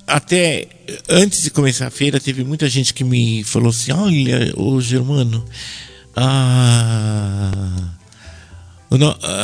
até 0.06 0.66
antes 1.08 1.42
de 1.42 1.50
começar 1.50 1.88
a 1.88 1.90
feira, 1.90 2.18
teve 2.18 2.42
muita 2.42 2.68
gente 2.70 2.94
que 2.94 3.04
me 3.04 3.44
falou 3.44 3.68
assim: 3.68 3.92
Olha, 3.92 4.52
ô 4.56 4.80
Germano, 4.80 5.44
a, 6.16 7.50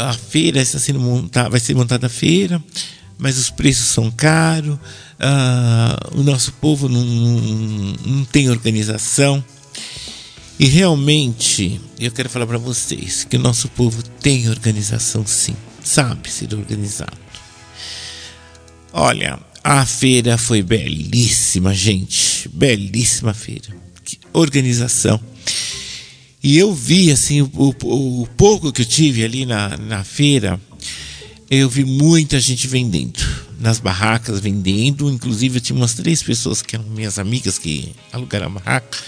a 0.09 0.13
feira 0.15 0.63
está 0.63 0.79
sendo 0.79 1.01
montada, 1.01 1.51
vai 1.51 1.61
ser 1.61 1.75
montada 1.75 2.07
a 2.07 2.11
feira 2.11 2.63
mas 3.19 3.39
os 3.39 3.51
preços 3.51 3.87
são 3.87 4.11
caros, 4.11 4.79
ah, 5.19 5.99
o 6.15 6.23
nosso 6.23 6.53
povo 6.55 6.89
não, 6.89 7.05
não, 7.05 7.95
não 8.05 8.25
tem 8.25 8.51
organização. 8.51 9.43
E 10.59 10.67
realmente, 10.67 11.81
eu 11.99 12.11
quero 12.11 12.31
falar 12.31 12.47
para 12.47 12.59
vocês 12.59 13.25
que 13.25 13.37
o 13.37 13.41
nosso 13.41 13.69
povo 13.69 14.03
tem 14.03 14.49
organização 14.49 15.27
sim, 15.27 15.55
sabe 15.85 16.31
ser 16.31 16.55
organizado. 16.55 17.17
Olha, 18.93 19.39
a 19.63 19.85
feira 19.85 20.39
foi 20.39 20.63
belíssima, 20.63 21.75
gente, 21.75 22.49
belíssima 22.49 23.35
feira. 23.35 23.69
Que 24.05 24.19
organização. 24.33 25.21
E 26.43 26.57
eu 26.57 26.73
vi 26.73 27.11
assim 27.11 27.43
o, 27.43 27.51
o, 27.53 28.23
o 28.23 28.27
pouco 28.37 28.73
que 28.73 28.83
eu 28.83 28.87
tive 28.87 29.25
ali 29.25 29.45
na, 29.45 29.77
na 29.77 30.05
feira, 30.05 30.61
eu 31.51 31.69
vi 31.69 31.85
muita 31.85 32.41
gente 32.41 32.67
vendendo, 32.67 33.21
nas 33.59 33.79
barracas 33.79 34.41
vendendo. 34.41 35.11
Inclusive, 35.11 35.59
eu 35.59 35.61
tinha 35.61 35.77
umas 35.77 35.95
três 35.95 36.23
pessoas 36.23 36.61
que 36.63 36.77
eram 36.77 36.85
minhas 36.87 37.19
amigas 37.19 37.59
que 37.59 37.93
alugaram 38.13 38.47
a 38.47 38.51
barraca. 38.51 38.99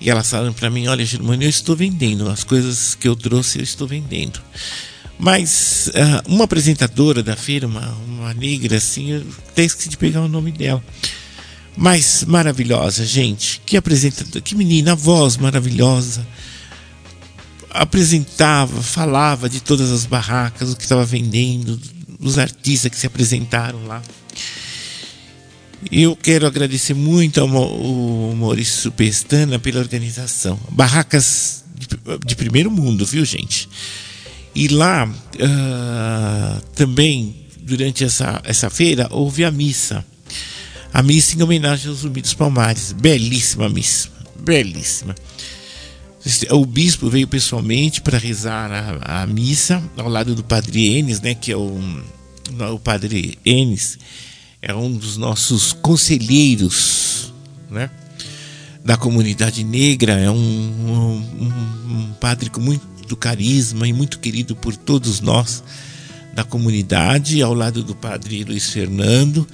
E 0.00 0.10
elas 0.10 0.28
falaram 0.28 0.52
para 0.52 0.68
mim: 0.70 0.86
Olha, 0.88 1.04
Germano, 1.04 1.42
eu 1.42 1.48
estou 1.48 1.76
vendendo. 1.76 2.28
As 2.28 2.42
coisas 2.44 2.94
que 2.94 3.06
eu 3.06 3.14
trouxe, 3.14 3.58
eu 3.58 3.62
estou 3.62 3.86
vendendo. 3.86 4.40
Mas 5.18 5.90
uh, 5.94 6.32
uma 6.32 6.44
apresentadora 6.44 7.22
da 7.22 7.36
feira, 7.36 7.68
uma, 7.68 7.86
uma 8.06 8.34
negra 8.34 8.76
assim, 8.76 9.12
eu 9.12 9.24
até 9.48 9.64
esqueci 9.64 9.88
de 9.88 9.96
pegar 9.96 10.22
o 10.22 10.28
nome 10.28 10.50
dela. 10.50 10.82
Mas 11.76 12.24
maravilhosa, 12.26 13.04
gente. 13.06 13.60
Que 13.64 13.76
apresentadora, 13.76 14.40
que 14.40 14.56
menina, 14.56 14.94
voz 14.94 15.36
maravilhosa. 15.36 16.26
Apresentava, 17.74 18.82
falava 18.82 19.48
de 19.48 19.60
todas 19.60 19.90
as 19.90 20.06
barracas, 20.06 20.72
o 20.72 20.76
que 20.76 20.84
estava 20.84 21.04
vendendo, 21.04 21.78
os 22.20 22.38
artistas 22.38 22.90
que 22.90 22.96
se 22.96 23.06
apresentaram 23.06 23.84
lá. 23.86 24.02
Eu 25.90 26.16
quero 26.16 26.46
agradecer 26.46 26.94
muito 26.94 27.40
ao 27.40 27.48
Maurício 28.34 28.90
Pestana 28.92 29.58
pela 29.58 29.80
organização. 29.80 30.58
Barracas 30.70 31.64
de, 31.74 31.88
de 32.24 32.36
primeiro 32.36 32.70
mundo, 32.70 33.04
viu, 33.04 33.24
gente? 33.24 33.68
E 34.54 34.68
lá 34.68 35.06
uh, 35.06 36.60
também, 36.74 37.34
durante 37.60 38.04
essa, 38.04 38.40
essa 38.44 38.70
feira, 38.70 39.08
houve 39.10 39.44
a 39.44 39.50
missa. 39.50 40.04
A 40.92 41.02
missa 41.02 41.36
em 41.36 41.42
homenagem 41.42 41.88
aos 41.88 41.98
Zumbi 41.98 42.22
dos 42.22 42.34
Palmares. 42.34 42.92
Belíssima 42.92 43.68
missa. 43.68 44.08
Belíssima. 44.40 45.14
O 46.50 46.64
bispo 46.64 47.10
veio 47.10 47.28
pessoalmente 47.28 48.00
para 48.00 48.16
rezar 48.16 48.70
a, 48.72 49.22
a, 49.22 49.26
missa 49.26 49.82
ao 49.96 50.08
lado 50.08 50.34
do 50.34 50.42
padre 50.42 50.96
Enes, 50.96 51.20
né, 51.20 51.34
que 51.34 51.52
é 51.52 51.56
o, 51.56 51.78
o 52.72 52.78
padre 52.78 53.38
Enes, 53.44 53.98
é 54.62 54.74
um 54.74 54.90
dos 54.90 55.18
nossos 55.18 55.74
conselheiros, 55.74 57.32
né? 57.70 57.90
Da 58.82 58.96
comunidade 58.96 59.64
negra, 59.64 60.12
é 60.12 60.30
um, 60.30 60.34
um, 60.34 61.46
um 61.90 62.12
padre 62.20 62.48
com 62.48 62.60
muito 62.60 63.16
carisma 63.16 63.86
e 63.86 63.92
muito 63.92 64.18
querido 64.18 64.56
por 64.56 64.76
todos 64.76 65.20
nós 65.20 65.62
da 66.34 66.42
comunidade, 66.42 67.42
ao 67.42 67.54
lado 67.54 67.82
do 67.82 67.94
padre 67.94 68.44
Luiz 68.44 68.70
Fernando 68.70 69.46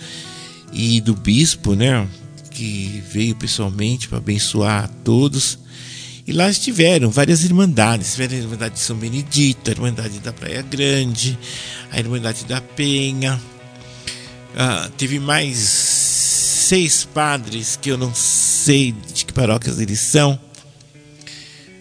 e 0.72 1.00
do 1.00 1.14
bispo, 1.14 1.74
né? 1.74 2.09
Que 2.50 3.02
veio 3.12 3.35
pessoalmente 3.37 4.09
para 4.09 4.18
abençoar 4.18 4.85
a 4.85 4.88
todos. 4.88 5.59
E 6.30 6.32
lá 6.32 6.48
estiveram 6.48 7.10
várias 7.10 7.42
irmandades. 7.42 8.12
Tiveram 8.12 8.34
a 8.36 8.38
Irmandade 8.38 8.74
de 8.74 8.80
São 8.80 8.94
Benedito, 8.96 9.68
a 9.68 9.72
Irmandade 9.72 10.20
da 10.20 10.32
Praia 10.32 10.62
Grande, 10.62 11.36
a 11.90 11.98
Irmandade 11.98 12.44
da 12.44 12.60
Penha, 12.60 13.42
ah, 14.56 14.88
teve 14.96 15.18
mais 15.18 15.58
seis 15.58 17.04
padres 17.04 17.76
que 17.82 17.90
eu 17.90 17.98
não 17.98 18.14
sei 18.14 18.94
de 19.12 19.24
que 19.24 19.32
paróquias 19.32 19.80
eles 19.80 19.98
são, 19.98 20.38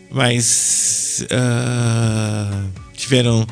mas 0.10 1.24
ah, 1.30 2.66
tiveram 2.96 3.46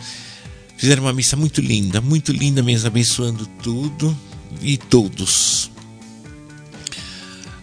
fizeram 0.77 1.03
uma 1.03 1.13
missa 1.13 1.35
muito 1.35 1.61
linda, 1.61 2.01
muito 2.01 2.31
linda 2.31 2.63
mesmo, 2.63 2.87
abençoando 2.87 3.45
tudo 3.61 4.17
e 4.63 4.77
todos. 4.77 5.69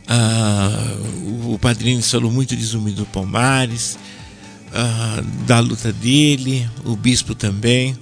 Ah, 0.06 0.96
o 1.46 1.58
padrinho 1.58 2.02
falou 2.02 2.30
muito 2.30 2.54
de 2.54 2.64
Zumbi 2.64 2.92
do 2.92 3.06
Palmares, 3.06 3.98
ah, 4.72 5.22
da 5.46 5.60
luta 5.60 5.92
dele, 5.92 6.68
o 6.84 6.96
bispo 6.96 7.34
também, 7.34 7.96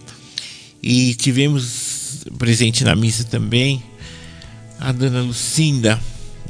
e 0.82 1.14
tivemos 1.14 2.24
presente 2.38 2.84
na 2.84 2.96
missa 2.96 3.24
também, 3.24 3.82
a 4.80 4.92
dona 4.92 5.22
Lucinda. 5.22 6.00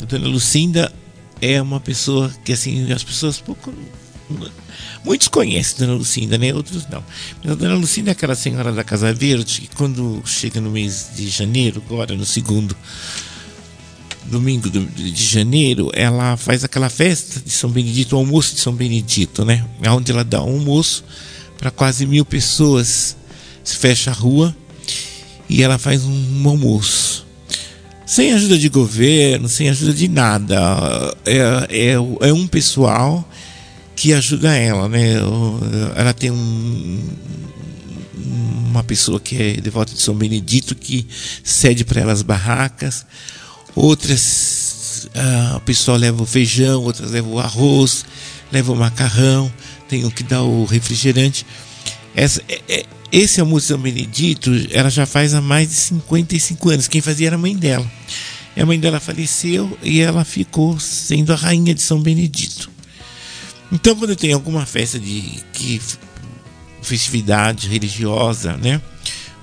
A 0.00 0.04
dona 0.04 0.26
Lucinda 0.26 0.92
é 1.40 1.60
uma 1.60 1.80
pessoa 1.80 2.32
que 2.44 2.52
assim 2.52 2.90
as 2.92 3.04
pessoas 3.04 3.38
pouco 3.40 3.72
muitos 5.04 5.28
conhecem 5.28 5.78
dona 5.78 5.94
Lucinda, 5.94 6.38
né? 6.38 6.54
Outros 6.54 6.86
não. 6.88 7.04
Mas 7.42 7.52
a 7.52 7.54
dona 7.54 7.74
Lucinda 7.74 8.10
é 8.10 8.12
aquela 8.12 8.34
senhora 8.34 8.72
da 8.72 8.84
Casa 8.84 9.12
Verde 9.12 9.60
que 9.62 9.76
quando 9.76 10.22
chega 10.24 10.60
no 10.60 10.70
mês 10.70 11.10
de 11.14 11.28
janeiro, 11.28 11.82
agora 11.84 12.14
no 12.14 12.24
segundo 12.24 12.76
domingo 14.32 14.70
de 14.70 15.24
janeiro, 15.24 15.90
ela 15.92 16.38
faz 16.38 16.64
aquela 16.64 16.88
festa 16.88 17.38
de 17.38 17.50
São 17.50 17.68
Benedito, 17.70 18.16
o 18.16 18.18
almoço 18.18 18.54
de 18.54 18.60
São 18.60 18.72
Benedito, 18.72 19.44
né? 19.44 19.64
Onde 19.88 20.10
ela 20.10 20.24
dá 20.24 20.42
um 20.42 20.54
almoço 20.54 21.04
para 21.58 21.70
quase 21.70 22.06
mil 22.06 22.24
pessoas. 22.24 23.14
Se 23.62 23.76
fecha 23.76 24.10
a 24.10 24.14
rua 24.14 24.56
e 25.48 25.62
ela 25.62 25.78
faz 25.78 26.02
um 26.04 26.48
almoço. 26.48 27.24
Sem 28.06 28.32
ajuda 28.32 28.58
de 28.58 28.68
governo, 28.68 29.48
sem 29.48 29.68
ajuda 29.68 29.92
de 29.92 30.08
nada. 30.08 30.58
É, 31.24 31.38
é, 31.68 31.92
é 31.92 32.32
um 32.32 32.46
pessoal 32.46 33.28
que 33.94 34.12
ajuda 34.12 34.56
ela, 34.56 34.88
né? 34.88 35.16
Ela 35.94 36.12
tem 36.12 36.30
um, 36.30 37.00
uma 38.70 38.82
pessoa 38.82 39.20
que 39.20 39.40
é 39.40 39.52
devota 39.60 39.94
de 39.94 40.00
São 40.00 40.14
Benedito 40.14 40.74
que 40.74 41.06
cede 41.44 41.84
para 41.84 42.00
ela 42.00 42.12
as 42.12 42.22
barracas. 42.22 43.06
Outras, 43.74 45.08
ah, 45.14 45.54
o 45.56 45.61
pessoal 45.61 45.96
leva 45.96 46.22
o 46.22 46.26
feijão, 46.26 46.82
outras 46.82 47.11
levam 47.11 47.32
o 47.32 47.38
arroz, 47.38 48.04
leva 48.50 48.72
o 48.72 48.76
macarrão, 48.76 49.52
tem 49.88 50.04
o 50.04 50.11
que 50.11 50.22
dá 50.22 50.42
o 50.42 50.64
refrigerante. 50.64 51.46
Essa, 52.14 52.42
é, 52.48 52.61
é, 52.68 52.87
esse 53.11 53.40
almoço 53.40 53.68
São 53.68 53.78
Benedito, 53.78 54.50
ela 54.70 54.90
já 54.90 55.06
faz 55.06 55.35
há 55.35 55.40
mais 55.40 55.68
de 55.68 55.74
55 55.74 56.70
anos. 56.70 56.88
Quem 56.88 57.00
fazia 57.00 57.28
era 57.28 57.37
a 57.37 57.38
mãe 57.38 57.56
dela. 57.56 57.90
E 58.56 58.61
a 58.61 58.66
mãe 58.66 58.78
dela 58.78 59.00
faleceu 59.00 59.78
e 59.82 60.00
ela 60.00 60.24
ficou 60.24 60.78
sendo 60.78 61.32
a 61.32 61.37
rainha 61.37 61.74
de 61.74 61.80
São 61.82 62.00
Benedito. 62.00 62.70
Então, 63.70 63.96
quando 63.96 64.14
tem 64.14 64.32
alguma 64.32 64.66
festa 64.66 64.98
de 64.98 65.42
que, 65.54 65.80
festividade 66.82 67.68
religiosa, 67.68 68.56
né, 68.58 68.82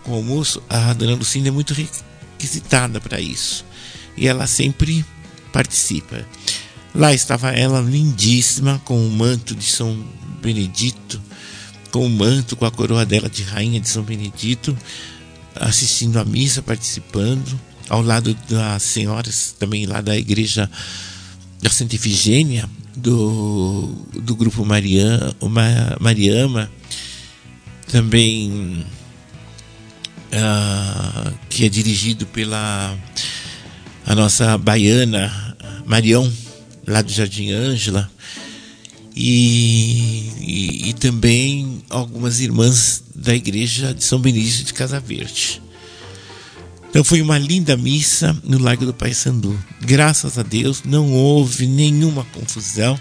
com 0.04 0.13
almoço, 0.13 0.62
a 0.70 0.94
dona 0.94 1.15
Lucinda 1.15 1.48
é 1.48 1.52
muito 1.52 1.74
requisitada 1.74 3.02
para 3.02 3.20
isso. 3.20 3.65
E 4.20 4.28
ela 4.28 4.46
sempre 4.46 5.06
participa. 5.52 6.26
Lá 6.94 7.14
estava 7.14 7.52
ela 7.52 7.80
lindíssima 7.80 8.82
com 8.84 9.06
o 9.06 9.10
manto 9.10 9.56
de 9.56 9.64
São 9.64 10.06
Benedito 10.42 11.22
com 11.92 12.06
o 12.06 12.10
manto, 12.10 12.56
com 12.56 12.66
a 12.66 12.72
coroa 12.72 13.06
dela 13.06 13.30
de 13.30 13.44
rainha 13.44 13.80
de 13.80 13.90
São 13.90 14.04
Benedito, 14.04 14.78
assistindo 15.56 16.20
a 16.20 16.26
missa, 16.26 16.62
participando, 16.62 17.60
ao 17.88 18.02
lado 18.02 18.36
das 18.48 18.84
senhoras 18.84 19.56
também 19.58 19.86
lá 19.86 20.02
da 20.02 20.16
igreja 20.16 20.70
da 21.62 21.70
Santa 21.70 21.96
Efigênia, 21.96 22.70
do, 22.96 23.88
do 24.22 24.36
grupo 24.36 24.64
Mariana, 24.66 25.36
Mariama, 26.00 26.72
também 27.92 28.86
uh, 30.32 31.34
que 31.50 31.66
é 31.66 31.70
dirigido 31.70 32.26
pela 32.28 32.96
a 34.06 34.16
nossa 34.16 34.58
baiana 34.58 35.56
Marião, 35.86 36.32
lá 36.88 37.02
do 37.02 37.12
Jardim 37.12 37.52
Ângela, 37.52 38.10
e, 39.16 40.32
e, 40.40 40.90
e, 40.90 40.94
também 40.94 41.84
algumas 41.90 42.40
irmãs 42.40 43.04
da 43.14 43.36
igreja 43.36 43.94
de 43.94 44.04
São 44.04 44.20
Benedito 44.20 44.64
de 44.64 44.74
Casa 44.74 45.00
Verde. 45.00 45.62
Então 46.90 47.04
foi 47.04 47.22
uma 47.22 47.38
linda 47.38 47.76
missa 47.76 48.36
no 48.44 48.58
Largo 48.58 48.86
do 48.86 48.94
Pai 48.94 49.14
Sandu. 49.14 49.58
Graças 49.82 50.38
a 50.38 50.44
Deus 50.44 50.84
não 50.86 51.12
houve 51.12 51.68
nenhuma 51.68 52.26
confusão. 52.34 53.00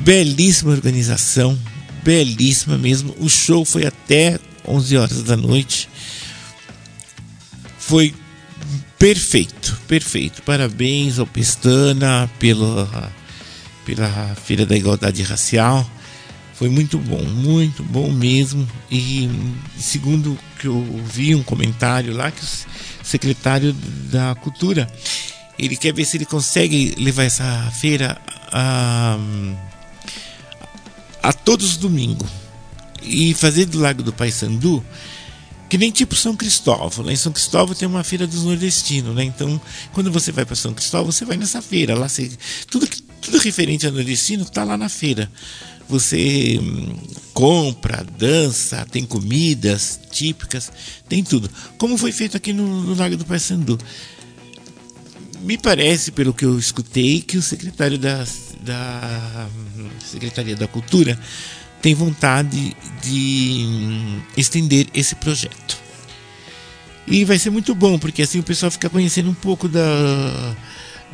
Belíssima 0.00 0.72
organização, 0.72 1.58
belíssima 2.02 2.76
mesmo. 2.76 3.14
O 3.20 3.28
show 3.28 3.64
foi 3.64 3.86
até 3.86 4.38
11 4.66 4.96
horas 4.96 5.22
da 5.22 5.36
noite. 5.36 5.88
Foi 7.78 8.14
perfeito, 9.04 9.78
perfeito. 9.86 10.42
Parabéns 10.44 11.18
ao 11.18 11.26
Pestana 11.26 12.26
pela 12.38 13.12
pela 13.84 14.34
Feira 14.34 14.64
da 14.64 14.74
Igualdade 14.74 15.22
Racial. 15.22 15.86
Foi 16.54 16.70
muito 16.70 16.98
bom, 16.98 17.22
muito 17.22 17.82
bom 17.82 18.10
mesmo. 18.10 18.66
E 18.90 19.28
segundo 19.76 20.38
que 20.58 20.66
eu 20.66 20.82
vi 21.04 21.34
um 21.34 21.42
comentário 21.42 22.16
lá 22.16 22.30
que 22.30 22.42
o 22.42 22.48
secretário 23.02 23.74
da 24.10 24.34
Cultura 24.36 24.90
ele 25.58 25.76
quer 25.76 25.92
ver 25.92 26.06
se 26.06 26.16
ele 26.16 26.24
consegue 26.24 26.94
levar 26.96 27.24
essa 27.24 27.70
feira 27.78 28.18
a, 28.50 29.18
a 31.22 31.32
todos 31.34 31.72
os 31.72 31.76
domingos 31.76 32.30
e 33.02 33.34
fazer 33.34 33.66
do 33.66 33.78
Lago 33.78 34.02
do 34.02 34.14
Paissandu 34.14 34.82
que 35.74 35.78
nem 35.78 35.90
tipo 35.90 36.14
São 36.14 36.36
Cristóvão. 36.36 37.04
Lá 37.04 37.12
em 37.12 37.16
São 37.16 37.32
Cristóvão 37.32 37.74
tem 37.74 37.88
uma 37.88 38.04
feira 38.04 38.28
dos 38.28 38.44
nordestinos, 38.44 39.12
né? 39.12 39.24
Então, 39.24 39.60
quando 39.92 40.08
você 40.08 40.30
vai 40.30 40.44
para 40.44 40.54
São 40.54 40.72
Cristóvão, 40.72 41.10
você 41.10 41.24
vai 41.24 41.36
nessa 41.36 41.60
feira. 41.60 41.98
Lá 41.98 42.08
você, 42.08 42.30
tudo 42.70 42.88
tudo 43.20 43.38
referente 43.38 43.84
ao 43.84 43.90
nordestino 43.90 44.44
está 44.44 44.62
lá 44.62 44.76
na 44.76 44.88
feira. 44.88 45.28
Você 45.88 46.60
hum, 46.62 46.94
compra, 47.32 48.06
dança, 48.16 48.86
tem 48.88 49.04
comidas 49.04 49.98
típicas, 50.12 50.70
tem 51.08 51.24
tudo. 51.24 51.50
Como 51.76 51.98
foi 51.98 52.12
feito 52.12 52.36
aqui 52.36 52.52
no, 52.52 52.82
no 52.82 52.94
Lago 52.94 53.16
do 53.16 53.24
Paissandu. 53.24 53.76
Me 55.40 55.58
parece, 55.58 56.12
pelo 56.12 56.32
que 56.32 56.44
eu 56.44 56.56
escutei, 56.56 57.20
que 57.20 57.36
o 57.36 57.42
secretário 57.42 57.98
da, 57.98 58.24
da 58.60 59.48
Secretaria 60.08 60.54
da 60.54 60.68
Cultura 60.68 61.18
tem 61.84 61.94
vontade 61.94 62.74
de 63.02 63.66
hum, 63.68 64.22
estender 64.38 64.86
esse 64.94 65.14
projeto. 65.16 65.63
E 67.06 67.24
vai 67.24 67.38
ser 67.38 67.50
muito 67.50 67.74
bom, 67.74 67.98
porque 67.98 68.22
assim 68.22 68.40
o 68.40 68.42
pessoal 68.42 68.70
fica 68.70 68.88
conhecendo 68.88 69.28
um 69.28 69.34
pouco 69.34 69.68
da 69.68 69.82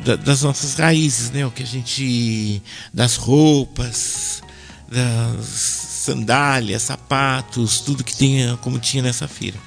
da, 0.03 0.15
das 0.15 0.41
nossas 0.41 0.75
raízes, 0.75 1.31
né? 1.31 1.45
O 1.45 1.51
que 1.51 1.63
a 1.63 1.65
gente 1.65 2.61
das 2.93 3.15
roupas, 3.15 4.41
das 4.89 5.45
sandálias, 5.45 6.83
sapatos, 6.83 7.79
tudo 7.81 8.03
que 8.03 8.15
tinha 8.15 8.57
como 8.57 8.79
tinha 8.79 9.03
nessa 9.03 9.27
feira. 9.27 9.57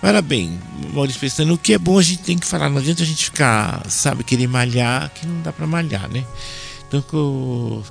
Parabéns, 0.00 0.52
Maurício 0.92 1.20
Pestana. 1.20 1.52
O 1.52 1.58
que 1.58 1.72
é 1.72 1.78
bom 1.78 1.98
a 1.98 2.02
gente 2.02 2.22
tem 2.22 2.38
que 2.38 2.46
falar. 2.46 2.68
Não 2.68 2.78
adianta 2.78 3.02
a 3.02 3.06
gente 3.06 3.24
ficar, 3.24 3.88
sabe, 3.90 4.22
querer 4.22 4.46
malhar, 4.46 5.10
que 5.10 5.26
não 5.26 5.42
dá 5.42 5.52
para 5.52 5.66
malhar, 5.66 6.08
né? 6.08 6.24
Então 6.86 7.04
eu, 7.12 7.84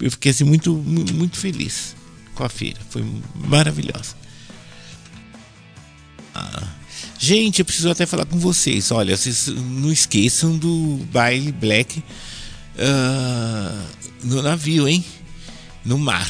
eu 0.00 0.10
fiquei 0.10 0.32
assim 0.32 0.44
muito, 0.44 0.74
muito 0.74 1.38
feliz 1.38 1.94
com 2.34 2.42
a 2.42 2.48
feira. 2.48 2.80
Foi 2.90 3.04
maravilhosa. 3.34 4.21
Gente, 7.18 7.60
eu 7.60 7.64
preciso 7.64 7.90
até 7.90 8.04
falar 8.04 8.24
com 8.24 8.38
vocês. 8.38 8.90
Olha, 8.90 9.16
vocês 9.16 9.46
não 9.46 9.92
esqueçam 9.92 10.58
do 10.58 10.98
baile 11.12 11.52
black 11.52 12.02
uh, 12.76 13.82
no 14.24 14.42
navio, 14.42 14.88
hein? 14.88 15.04
No 15.84 15.98
mar. 15.98 16.28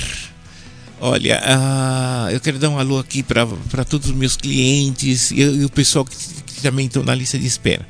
Olha, 1.01 1.41
uh, 1.41 2.31
eu 2.31 2.39
quero 2.41 2.59
dar 2.59 2.69
um 2.69 2.79
alô 2.79 2.99
aqui 2.99 3.23
para 3.23 3.85
todos 3.85 4.11
os 4.11 4.15
meus 4.15 4.37
clientes 4.37 5.31
e, 5.31 5.41
e 5.41 5.65
o 5.65 5.71
pessoal 5.71 6.05
que, 6.05 6.15
que 6.15 6.61
também 6.61 6.87
estão 6.87 7.03
na 7.03 7.15
lista 7.15 7.39
de 7.39 7.47
espera. 7.47 7.89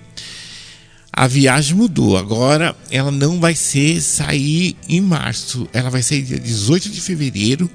A 1.13 1.27
viagem 1.27 1.77
mudou. 1.77 2.17
Agora 2.17 2.75
ela 2.91 3.11
não 3.11 3.39
vai 3.39 3.55
ser 3.55 4.01
sair 4.01 4.77
em 4.89 5.01
março. 5.01 5.69
Ela 5.73 5.91
vai 5.91 6.03
sair 6.03 6.23
dia 6.23 6.39
18 6.39 6.89
de 6.89 7.01
fevereiro 7.01 7.69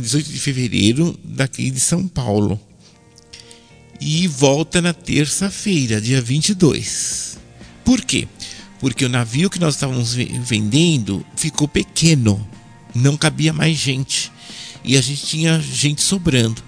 18 0.00 0.30
de 0.30 0.38
fevereiro, 0.38 1.18
daqui 1.24 1.70
de 1.70 1.80
São 1.80 2.06
Paulo. 2.06 2.60
E 4.00 4.26
volta 4.26 4.82
na 4.82 4.92
terça-feira, 4.92 6.00
dia 6.00 6.20
22. 6.20 7.38
Por 7.84 8.02
quê? 8.02 8.28
Porque 8.78 9.04
o 9.04 9.08
navio 9.08 9.48
que 9.48 9.58
nós 9.58 9.74
estávamos 9.74 10.14
vendendo 10.14 11.24
ficou 11.36 11.66
pequeno, 11.66 12.46
não 12.94 13.16
cabia 13.16 13.52
mais 13.52 13.76
gente. 13.76 14.30
E 14.84 14.96
a 14.96 15.00
gente 15.00 15.24
tinha 15.24 15.58
gente 15.60 16.02
sobrando. 16.02 16.62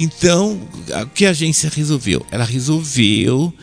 Então, 0.00 0.60
o 1.02 1.06
que 1.06 1.24
a 1.24 1.30
agência 1.30 1.70
resolveu? 1.72 2.26
Ela 2.30 2.44
resolveu 2.44 3.54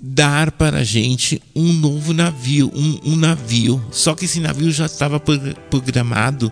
dar 0.00 0.50
para 0.52 0.78
a 0.78 0.84
gente 0.84 1.42
um 1.54 1.72
novo 1.72 2.14
navio, 2.14 2.70
um, 2.74 3.12
um 3.12 3.16
navio. 3.16 3.84
Só 3.90 4.14
que 4.14 4.24
esse 4.24 4.40
navio 4.40 4.70
já 4.70 4.86
estava 4.86 5.20
programado 5.20 6.50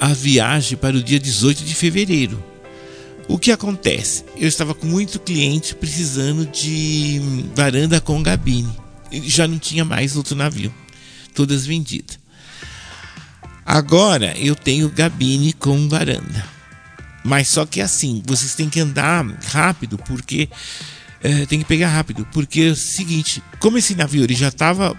a 0.00 0.12
viagem 0.12 0.76
para 0.76 0.96
o 0.96 1.02
dia 1.02 1.18
18 1.18 1.64
de 1.64 1.74
fevereiro. 1.74 2.42
O 3.28 3.38
que 3.38 3.52
acontece? 3.52 4.24
Eu 4.36 4.48
estava 4.48 4.74
com 4.74 4.86
muito 4.86 5.20
cliente 5.20 5.74
precisando 5.74 6.46
de 6.46 7.20
varanda 7.54 8.00
com 8.00 8.22
gabine. 8.22 8.74
Já 9.24 9.46
não 9.46 9.58
tinha 9.58 9.84
mais 9.84 10.16
outro 10.16 10.34
navio, 10.34 10.72
todas 11.34 11.66
vendidas. 11.66 12.18
Agora 13.66 14.34
eu 14.38 14.54
tenho 14.54 14.88
gabine 14.88 15.52
com 15.52 15.88
varanda. 15.88 16.42
Mas 17.22 17.48
só 17.48 17.66
que 17.66 17.82
assim, 17.82 18.22
vocês 18.26 18.54
têm 18.54 18.70
que 18.70 18.80
andar 18.80 19.26
rápido 19.44 19.98
porque 19.98 20.48
é, 21.22 21.44
tem 21.44 21.58
que 21.58 21.64
pegar 21.66 21.88
rápido, 21.88 22.26
porque 22.32 22.62
é 22.62 22.70
o 22.70 22.76
seguinte, 22.76 23.42
como 23.58 23.76
esse 23.76 23.94
navio 23.94 24.24
ele 24.24 24.34
já 24.34 24.48
estava 24.48 24.96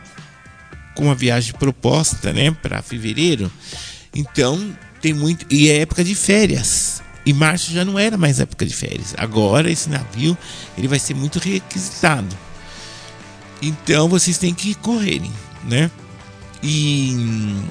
com 0.93 1.05
uma 1.05 1.15
viagem 1.15 1.53
proposta, 1.53 2.31
né, 2.33 2.51
para 2.51 2.81
fevereiro, 2.83 3.51
então 4.13 4.77
tem 5.01 5.13
muito 5.13 5.45
e 5.49 5.69
é 5.69 5.79
época 5.79 6.03
de 6.03 6.15
férias. 6.15 7.01
E 7.25 7.33
março 7.33 7.71
já 7.71 7.85
não 7.85 7.99
era 7.99 8.17
mais 8.17 8.39
época 8.39 8.65
de 8.65 8.73
férias. 8.73 9.13
Agora 9.17 9.69
esse 9.69 9.89
navio 9.89 10.37
ele 10.77 10.87
vai 10.87 10.99
ser 10.99 11.13
muito 11.13 11.37
requisitado. 11.39 12.35
Então 13.61 14.07
vocês 14.07 14.37
têm 14.37 14.53
que 14.53 14.73
correrem, 14.75 15.31
né? 15.65 15.91
E, 16.61 17.15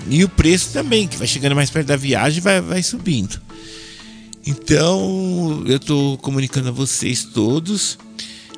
e 0.08 0.24
o 0.24 0.28
preço 0.28 0.72
também, 0.72 1.06
que 1.06 1.16
vai 1.16 1.26
chegando 1.26 1.54
mais 1.54 1.70
perto 1.70 1.88
da 1.88 1.96
viagem, 1.96 2.40
vai, 2.40 2.60
vai 2.60 2.82
subindo. 2.82 3.40
Então 4.46 5.62
eu 5.66 5.76
estou 5.76 6.16
comunicando 6.18 6.68
a 6.68 6.72
vocês 6.72 7.24
todos 7.24 7.98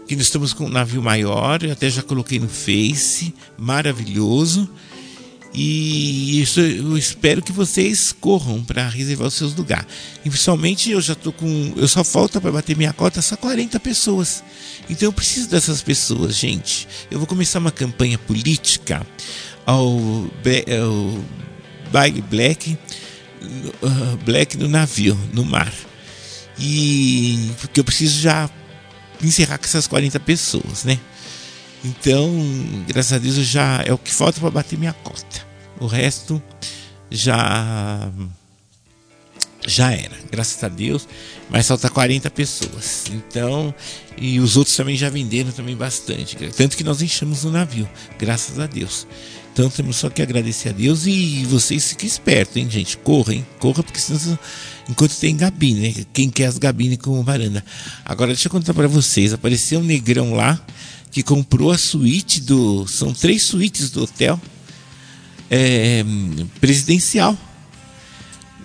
que 0.06 0.16
nós 0.16 0.26
estamos 0.26 0.52
com 0.52 0.66
um 0.66 0.68
navio 0.68 1.02
maior. 1.02 1.62
Eu 1.62 1.72
até 1.72 1.88
já 1.88 2.02
coloquei 2.02 2.38
no 2.38 2.48
Face, 2.48 3.34
maravilhoso. 3.56 4.68
E 5.52 6.40
isso 6.40 6.60
eu 6.60 6.96
espero 6.96 7.42
que 7.42 7.50
vocês 7.50 8.12
corram 8.12 8.62
para 8.62 8.88
reservar 8.88 9.26
os 9.26 9.34
seus 9.34 9.54
lugares. 9.54 9.86
Principalmente 10.22 10.90
eu 10.90 11.00
já 11.00 11.14
tô 11.14 11.32
com. 11.32 11.72
Eu 11.76 11.88
só 11.88 12.04
falta 12.04 12.40
para 12.40 12.52
bater 12.52 12.76
minha 12.76 12.92
cota 12.92 13.20
só 13.20 13.36
40 13.36 13.80
pessoas. 13.80 14.44
Então 14.88 15.08
eu 15.08 15.12
preciso 15.12 15.48
dessas 15.48 15.82
pessoas, 15.82 16.36
gente. 16.36 16.86
Eu 17.10 17.18
vou 17.18 17.26
começar 17.26 17.58
uma 17.58 17.72
campanha 17.72 18.16
política 18.16 19.04
ao, 19.66 19.88
ao 19.88 21.24
Black, 22.30 22.78
uh, 23.82 24.16
Black 24.24 24.56
no 24.56 24.68
navio, 24.68 25.18
no 25.32 25.44
mar. 25.44 25.72
E 26.58 27.50
porque 27.60 27.80
eu 27.80 27.84
preciso 27.84 28.20
já 28.20 28.48
encerrar 29.22 29.58
com 29.58 29.64
essas 29.64 29.86
40 29.86 30.20
pessoas, 30.20 30.84
né? 30.84 30.98
Então, 31.84 32.30
graças 32.86 33.12
a 33.12 33.18
Deus, 33.18 33.36
já 33.36 33.82
é 33.84 33.92
o 33.92 33.98
que 33.98 34.12
falta 34.12 34.38
para 34.38 34.50
bater 34.50 34.78
minha 34.78 34.92
cota. 34.92 35.46
O 35.80 35.86
resto 35.86 36.42
já 37.10 38.10
já 39.66 39.92
era, 39.92 40.16
graças 40.30 40.62
a 40.64 40.68
Deus, 40.68 41.06
mas 41.50 41.68
falta 41.68 41.88
40 41.88 42.30
pessoas. 42.30 43.04
Então, 43.10 43.74
e 44.16 44.40
os 44.40 44.56
outros 44.56 44.76
também 44.76 44.96
já 44.96 45.10
venderam 45.10 45.52
também 45.52 45.76
bastante, 45.76 46.36
tanto 46.56 46.76
que 46.76 46.84
nós 46.84 47.02
enchemos 47.02 47.44
o 47.44 47.50
navio, 47.50 47.88
graças 48.18 48.58
a 48.58 48.66
Deus. 48.66 49.06
Então 49.52 49.68
temos 49.68 49.96
só 49.96 50.08
que 50.08 50.22
agradecer 50.22 50.70
a 50.70 50.72
Deus 50.72 51.06
e 51.06 51.44
vocês 51.44 51.90
fiquem 51.90 52.06
espertos, 52.06 52.56
hein, 52.56 52.70
gente? 52.70 52.96
Corra, 52.96 53.34
hein? 53.34 53.46
Corra, 53.58 53.82
porque 53.82 53.98
senão, 53.98 54.38
enquanto 54.88 55.16
tem 55.16 55.36
gabine, 55.36 55.80
né? 55.80 56.04
Quem 56.12 56.30
quer 56.30 56.46
as 56.46 56.56
gabines 56.56 56.98
com 56.98 57.22
varanda. 57.22 57.64
Agora 58.04 58.28
deixa 58.28 58.46
eu 58.46 58.52
contar 58.52 58.72
para 58.72 58.86
vocês, 58.86 59.32
apareceu 59.32 59.80
um 59.80 59.84
negrão 59.84 60.34
lá 60.34 60.58
que 61.10 61.22
comprou 61.22 61.70
a 61.70 61.78
suíte 61.78 62.40
do. 62.40 62.86
São 62.86 63.12
três 63.12 63.42
suítes 63.42 63.90
do 63.90 64.02
hotel 64.02 64.40
é, 65.50 66.04
presidencial. 66.60 67.36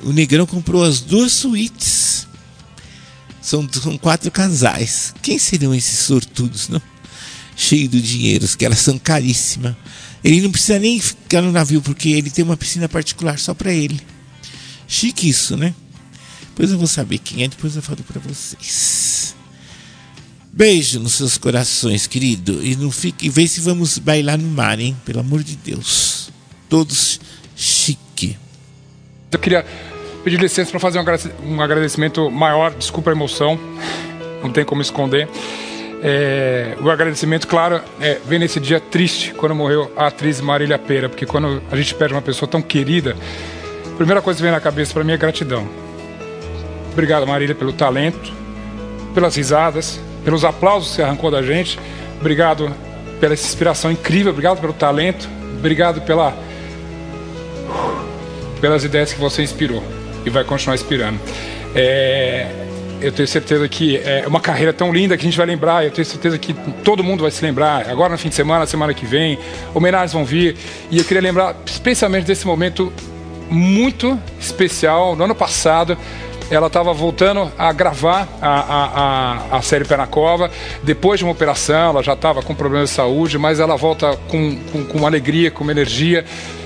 O 0.01 0.12
Negrão 0.12 0.45
comprou 0.45 0.84
as 0.84 1.01
duas 1.01 1.31
suítes. 1.31 2.27
São, 3.41 3.67
são 3.71 3.97
quatro 3.97 4.29
casais. 4.29 5.13
Quem 5.21 5.39
seriam 5.39 5.73
esses 5.73 5.99
sortudos, 5.99 6.69
não? 6.69 6.81
Cheio 7.55 7.88
de 7.88 8.01
dinheiro, 8.01 8.47
que 8.58 8.65
elas 8.65 8.79
são 8.79 8.97
caríssimas. 8.99 9.75
Ele 10.23 10.41
não 10.41 10.51
precisa 10.51 10.79
nem 10.79 10.99
ficar 10.99 11.41
no 11.41 11.51
navio, 11.51 11.81
porque 11.81 12.10
ele 12.10 12.29
tem 12.29 12.43
uma 12.43 12.58
piscina 12.58 12.89
particular 12.89 13.39
só 13.39 13.53
para 13.53 13.71
ele. 13.71 13.99
Chique 14.88 15.30
isso, 15.30 15.55
né? 15.55 15.74
Depois 16.49 16.72
eu 16.72 16.78
vou 16.78 16.88
saber 16.88 17.19
quem 17.19 17.43
é, 17.43 17.47
depois 17.47 17.76
eu 17.76 17.82
falo 17.82 18.03
para 18.03 18.19
vocês. 18.19 19.36
Beijo 20.58 21.01
nos 21.01 21.16
seus 21.16 21.38
corações, 21.38 22.08
querido. 22.08 22.64
E 22.64 22.78
não 22.78 22.89
fique, 22.89 23.28
vê 23.28 23.45
se 23.45 23.60
vamos 23.60 23.97
bailar 23.97 24.38
no 24.38 24.47
mar, 24.47 24.80
hein? 24.80 24.95
Pelo 25.03 25.20
amor 25.20 25.43
de 25.43 25.58
Deus. 25.58 26.32
Todos 26.70 27.20
chique. 27.58 28.38
Eu 29.34 29.38
queria 29.38 29.66
pedir 30.24 30.39
licença 30.39 30.72
para 30.72 30.80
fazer 30.80 31.03
um 31.43 31.62
agradecimento 31.62 32.32
maior. 32.32 32.74
Desculpa 32.74 33.10
a 33.10 33.14
emoção, 33.14 33.60
não 34.41 34.49
tem 34.49 34.64
como 34.64 34.82
esconder. 34.82 35.28
É, 36.01 36.78
o 36.80 36.89
agradecimento, 36.89 37.49
claro, 37.49 37.82
é, 37.99 38.22
vem 38.26 38.39
nesse 38.39 38.58
dia 38.58 38.80
triste, 38.80 39.34
quando 39.34 39.53
morreu 39.53 39.91
a 39.97 40.08
atriz 40.08 40.39
Marília 40.39 40.80
Pera, 40.80 41.10
porque 41.10 41.26
quando 41.26 41.62
a 41.70 41.76
gente 41.76 41.93
perde 41.95 42.14
uma 42.14 42.22
pessoa 42.22 42.49
tão 42.49 42.62
querida, 42.62 43.14
a 43.91 43.95
primeira 43.97 44.22
coisa 44.22 44.38
que 44.38 44.43
vem 44.43 44.53
na 44.53 44.62
cabeça 44.62 44.93
para 44.93 45.03
mim 45.03 45.12
é 45.12 45.18
gratidão. 45.18 45.68
Obrigado, 46.93 47.28
Marília, 47.28 47.53
pelo 47.53 47.74
talento, 47.74 48.32
pelas 49.14 49.36
risadas, 49.36 49.99
pelos 50.26 50.43
aplausos 50.43 50.89
que 50.89 50.95
você 50.95 51.03
arrancou 51.03 51.32
da 51.32 51.41
gente. 51.41 51.80
Obrigado 52.19 52.69
pela 53.21 53.34
inspiração 53.34 53.91
incrível, 53.91 54.32
obrigado 54.32 54.59
pelo 54.59 54.73
talento, 54.73 55.30
obrigado 55.57 56.01
pela 56.01 56.36
pelas 58.59 58.84
ideias 58.84 59.13
que 59.13 59.19
você 59.19 59.43
inspirou 59.43 59.84
e 60.26 60.30
vai 60.30 60.43
continuar 60.43 60.76
inspirando. 60.76 61.19
É, 61.76 62.47
eu 63.01 63.11
tenho 63.11 63.28
certeza 63.28 63.67
que 63.67 63.97
é 63.97 64.26
uma 64.28 64.39
carreira 64.39 64.73
tão 64.73 64.91
linda 64.91 65.15
que 65.15 65.21
a 65.21 65.26
gente 65.30 65.38
vai 65.38 65.45
lembrar. 65.45 65.86
Eu 65.86 65.91
tenho 65.91 66.05
certeza 66.05 66.38
que 66.38 66.53
todo 66.84 67.03
mundo 67.03 67.21
vai 67.21 67.32
se 67.32 67.45
lembrar. 67.45 67.88
Agora 67.89 68.13
no 68.13 68.17
fim 68.17 68.30
de 68.30 68.36
semana, 68.36 68.65
semana 68.65 68.93
que 68.93 69.05
vem, 69.05 69.38
homenagens 69.73 70.13
vão 70.13 70.26
vir. 70.26 70.55
E 70.89 70.97
eu 70.97 71.03
queria 71.03 71.21
lembrar 71.21 71.55
especialmente 71.65 72.26
desse 72.26 72.47
momento 72.47 72.91
muito 73.49 74.19
especial. 74.39 75.15
No 75.15 75.26
ano 75.26 75.36
passado, 75.36 75.97
ela 76.49 76.67
estava 76.67 76.93
voltando 76.93 77.51
a 77.57 77.71
gravar 77.71 78.27
a, 78.41 78.49
a, 78.49 78.85
a, 78.85 79.57
a, 79.57 79.61
série 79.61 79.85
Pé 79.85 79.97
na 79.97 80.07
Cova. 80.07 80.51
Depois 80.83 81.19
de 81.19 81.25
uma 81.25 81.31
operação, 81.31 81.89
ela 81.89 82.03
já 82.03 82.13
estava 82.13 82.41
com 82.41 82.53
problemas 82.53 82.89
de 82.89 82.95
saúde, 82.95 83.37
mas 83.37 83.59
ela 83.59 83.75
volta 83.75 84.15
com, 84.27 84.55
com, 84.71 84.85
com 84.85 85.07
alegria, 85.07 85.49
com 85.49 85.63
uma 85.63 85.71
energia. 85.71 86.23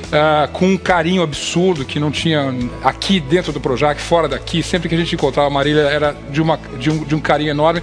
uh, 0.08 0.52
com 0.52 0.66
um 0.66 0.78
carinho 0.78 1.22
absurdo 1.22 1.86
que 1.86 2.00
não 2.00 2.12
tinha 2.12 2.54
aqui 2.84 3.20
dentro 3.20 3.54
do 3.54 3.60
Projac, 3.60 4.02
fora 4.02 4.28
daqui. 4.28 4.62
Sempre 4.62 4.90
que 4.90 4.96
a 4.96 4.98
gente 4.98 5.16
encontrava 5.16 5.48
a 5.48 5.52
Marília 5.52 5.82
era 5.82 6.16
de, 6.30 6.42
uma, 6.42 6.60
de, 6.78 6.90
um, 6.90 7.04
de 7.04 7.16
um 7.16 7.20
carinho 7.20 7.52
enorme. 7.52 7.82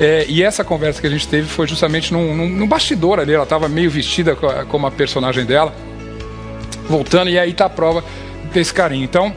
É, 0.00 0.24
e 0.28 0.42
essa 0.42 0.64
conversa 0.64 1.00
que 1.00 1.06
a 1.06 1.10
gente 1.10 1.26
teve 1.26 1.48
foi 1.48 1.66
justamente 1.66 2.12
num, 2.12 2.34
num, 2.34 2.48
num 2.48 2.66
bastidor 2.66 3.20
ali. 3.20 3.32
Ela 3.32 3.44
estava 3.44 3.68
meio 3.68 3.90
vestida 3.90 4.36
como 4.68 4.86
a 4.86 4.90
personagem 4.90 5.44
dela, 5.44 5.72
voltando, 6.88 7.30
e 7.30 7.38
aí 7.38 7.50
está 7.50 7.66
a 7.66 7.70
prova 7.70 8.02
desse 8.52 8.72
carinho. 8.72 9.04
Então, 9.04 9.34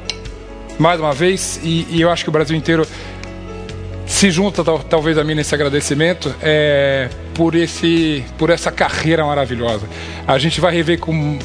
mais 0.82 0.99
uma 0.99 1.13
vez, 1.13 1.59
e, 1.63 1.86
e 1.91 2.01
eu 2.01 2.09
acho 2.09 2.23
que 2.23 2.29
o 2.29 2.34
Brasil 2.34 2.57
inteiro 2.57 2.88
se 4.05 4.29
junta 4.32 4.63
talvez 4.63 5.17
a 5.17 5.23
mim 5.23 5.36
nesse 5.36 5.53
agradecimento 5.55 6.34
é, 6.41 7.07
por 7.34 7.55
esse 7.55 8.25
por 8.38 8.49
essa 8.49 8.71
carreira 8.71 9.23
maravilhosa. 9.23 9.88
A 10.27 10.38
gente 10.38 10.59
vai 10.59 10.73
rever 10.73 10.99
com 10.99 11.39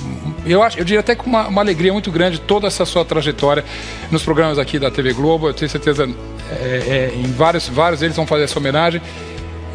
eu 0.44 0.62
acho 0.62 0.78
eu 0.78 0.84
diria 0.84 1.00
até 1.00 1.14
com 1.14 1.26
uma, 1.26 1.46
uma 1.46 1.60
alegria 1.60 1.92
muito 1.92 2.10
grande 2.10 2.40
toda 2.40 2.66
essa 2.66 2.84
sua 2.84 3.04
trajetória 3.04 3.64
nos 4.10 4.22
programas 4.22 4.58
aqui 4.58 4.78
da 4.78 4.90
TV 4.90 5.12
Globo. 5.12 5.48
Eu 5.48 5.54
tenho 5.54 5.70
certeza 5.70 6.08
é, 6.50 6.54
é, 6.54 7.12
em 7.14 7.30
vários 7.30 7.68
vários 7.68 8.02
eles 8.02 8.16
vão 8.16 8.26
fazer 8.26 8.44
essa 8.44 8.58
homenagem 8.58 9.00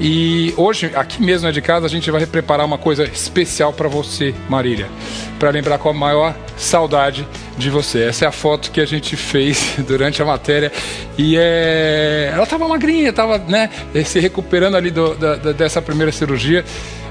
e 0.04 0.52
hoje, 0.58 0.91
aqui 0.95 1.22
mesmo 1.22 1.47
é 1.47 1.52
de 1.52 1.62
casa, 1.62 1.86
a 1.86 1.89
gente 1.89 2.10
vai 2.10 2.26
preparar 2.26 2.66
uma 2.66 2.80
coisa 2.80 3.04
especial 3.04 3.72
para 3.72 3.88
você, 3.88 4.34
Marília, 4.49 4.89
para 5.38 5.52
lembrar 5.52 5.78
com 5.78 5.89
a 5.89 5.93
maior 5.93 6.36
saudade 6.58 7.28
de 7.56 7.70
você. 7.70 8.06
Essa 8.06 8.26
é 8.26 8.28
a 8.28 8.32
foto 8.32 8.72
que 8.72 8.82
a 8.82 8.86
gente 8.88 9.16
fez 9.16 9.76
durante 9.86 10.20
a 10.20 10.26
matéria 10.26 10.72
e 11.20 11.38
é... 11.38 12.32
ela 12.34 12.45
estava 12.45 12.68
magrinha, 12.68 13.12
estava 13.12 13.38
né, 13.38 13.70
se 14.04 14.20
recuperando 14.20 14.76
ali 14.76 14.89
do, 14.89 15.14
da, 15.14 15.36
dessa 15.52 15.80
primeira 15.84 16.12
cirurgia, 16.12 16.66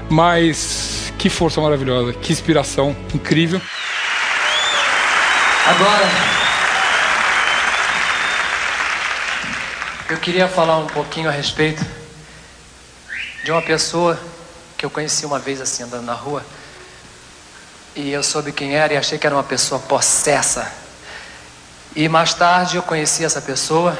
mas 0.09 1.13
que 1.17 1.29
força 1.29 1.61
maravilhosa, 1.61 2.11
que 2.11 2.33
inspiração 2.33 2.93
incrível. 3.15 3.61
Agora, 5.65 6.09
eu 10.09 10.17
queria 10.17 10.49
falar 10.49 10.77
um 10.79 10.87
pouquinho 10.87 11.29
a 11.29 11.31
respeito 11.31 12.00
de 13.43 13.51
uma 13.51 13.61
pessoa 13.61 14.19
que 14.77 14.85
eu 14.85 14.89
conheci 14.89 15.25
uma 15.25 15.39
vez 15.39 15.59
assim 15.59 15.83
andando 15.83 16.05
na 16.05 16.13
rua. 16.13 16.43
E 17.95 18.09
eu 18.11 18.23
soube 18.23 18.51
quem 18.51 18.75
era 18.75 18.93
e 18.93 18.97
achei 18.97 19.17
que 19.17 19.25
era 19.25 19.35
uma 19.35 19.43
pessoa 19.43 19.79
possessa. 19.79 20.71
E 21.95 22.07
mais 22.07 22.33
tarde 22.33 22.77
eu 22.77 22.83
conheci 22.83 23.25
essa 23.25 23.41
pessoa 23.41 23.97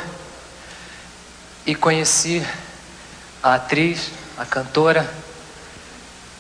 e 1.66 1.76
conheci 1.76 2.46
a 3.44 3.56
atriz, 3.56 4.12
a 4.38 4.46
cantora 4.46 5.10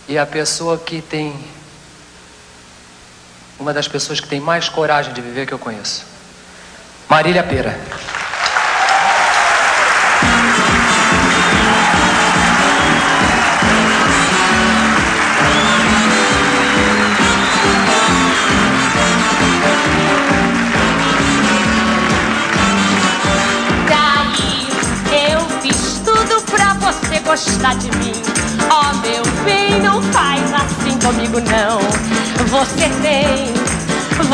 e 0.08 0.18
a 0.18 0.26
pessoa 0.26 0.78
que 0.78 1.02
tem 1.02 1.38
uma 3.60 3.74
das 3.74 3.88
pessoas 3.88 4.20
que 4.20 4.28
tem 4.28 4.40
mais 4.40 4.70
coragem 4.70 5.14
de 5.14 5.22
viver 5.22 5.46
que 5.46 5.54
eu 5.54 5.60
conheço. 5.60 6.06
Marília 7.08 7.44
Pera. 7.44 7.80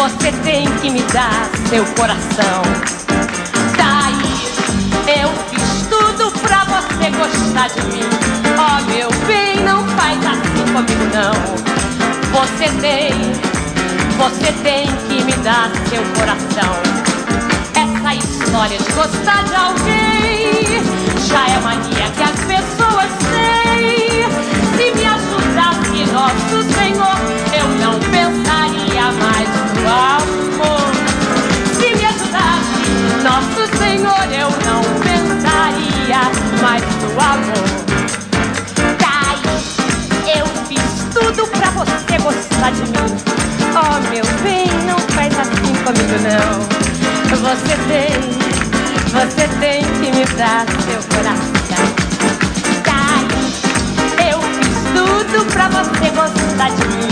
Você 0.08 0.32
tem 0.44 0.66
que 0.78 0.90
me 0.90 1.02
dar 1.12 1.50
seu 1.70 1.84
coração. 1.96 2.62
Daí, 3.76 5.20
eu 5.20 5.30
fiz 5.50 5.86
tudo 5.90 6.32
pra 6.40 6.64
você 6.64 7.10
gostar 7.10 7.68
de 7.68 7.82
mim. 7.88 8.08
Oh, 8.58 8.82
meu 8.90 9.10
bem, 9.28 9.62
não 9.66 9.86
faz 9.98 10.18
assim 10.26 10.64
comigo, 10.72 11.04
não. 11.14 11.34
Você 12.32 12.70
tem, 12.80 13.12
você 14.18 14.54
tem 14.64 14.88
que 15.10 15.24
me 15.26 15.34
dar 15.44 15.70
seu 15.90 16.02
coração. 16.18 16.74
Essa 17.76 18.16
história 18.16 18.78
de 18.78 18.92
gostar 18.94 19.44
de 19.44 19.56
alguém 19.56 20.84
já 21.28 21.50
é 21.50 21.60
mania 21.60 22.10
que 22.16 22.24
as 22.24 22.46
pessoas 22.46 22.77
não. 46.28 46.60
Você 47.40 47.76
tem 47.88 48.38
você 49.12 49.48
tem 49.60 49.82
que 49.84 50.12
me 50.12 50.26
dar 50.38 50.66
seu 50.86 51.02
coração. 51.16 51.86
Cai, 52.84 53.26
eu 54.30 54.40
fiz 54.42 54.78
tudo 54.94 55.46
pra 55.54 55.70
você 55.70 56.10
gostar 56.12 56.70
de 56.70 56.88
mim. 56.90 57.10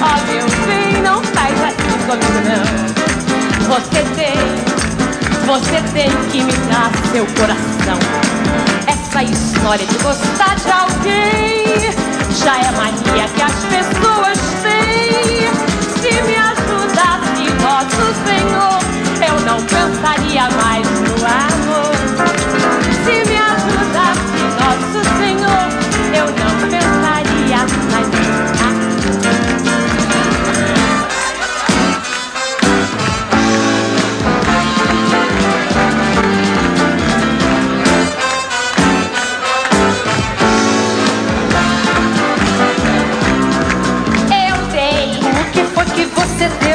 Oh, 0.00 0.18
meu 0.30 0.46
bem, 0.66 1.02
não 1.02 1.20
faz 1.24 1.54
assim 1.64 1.98
comigo, 2.06 2.38
não. 2.44 2.62
Você 3.74 4.02
tem, 4.14 4.38
você 5.46 5.82
tem 5.92 6.10
que 6.30 6.42
me 6.42 6.52
dar 6.70 6.92
seu 7.10 7.26
coração. 7.26 7.98
Essa 8.86 9.22
história 9.24 9.84
de 9.86 9.98
gostar 9.98 10.54
de 10.54 10.70
alguém 10.70 11.90
já 12.36 12.56
é 12.56 12.70
mania 12.72 13.28
que 13.34 13.42
as 13.42 13.64
pessoas 13.64 14.37
Nosso 17.88 18.12
Senhor, 18.26 18.78
eu 19.26 19.40
não 19.46 19.58
pensaria 19.64 20.48
mais 20.50 20.86
no 21.00 21.14
amor. 21.24 21.94
Se 23.04 23.14
me 23.28 23.36
ajudasse 23.38 24.40
nosso 24.60 25.00
Senhor, 25.16 25.66
eu 26.14 26.26
não 26.26 26.52
pensaria 26.68 27.60
mais 27.90 28.08
no 28.08 28.20
amor. 28.60 28.88
Eu 44.30 44.56
dei 44.72 45.20
o 45.20 45.50
que 45.52 45.62
foi 45.74 45.84
que 45.86 46.04
você 46.04 46.48
deu. 46.60 46.67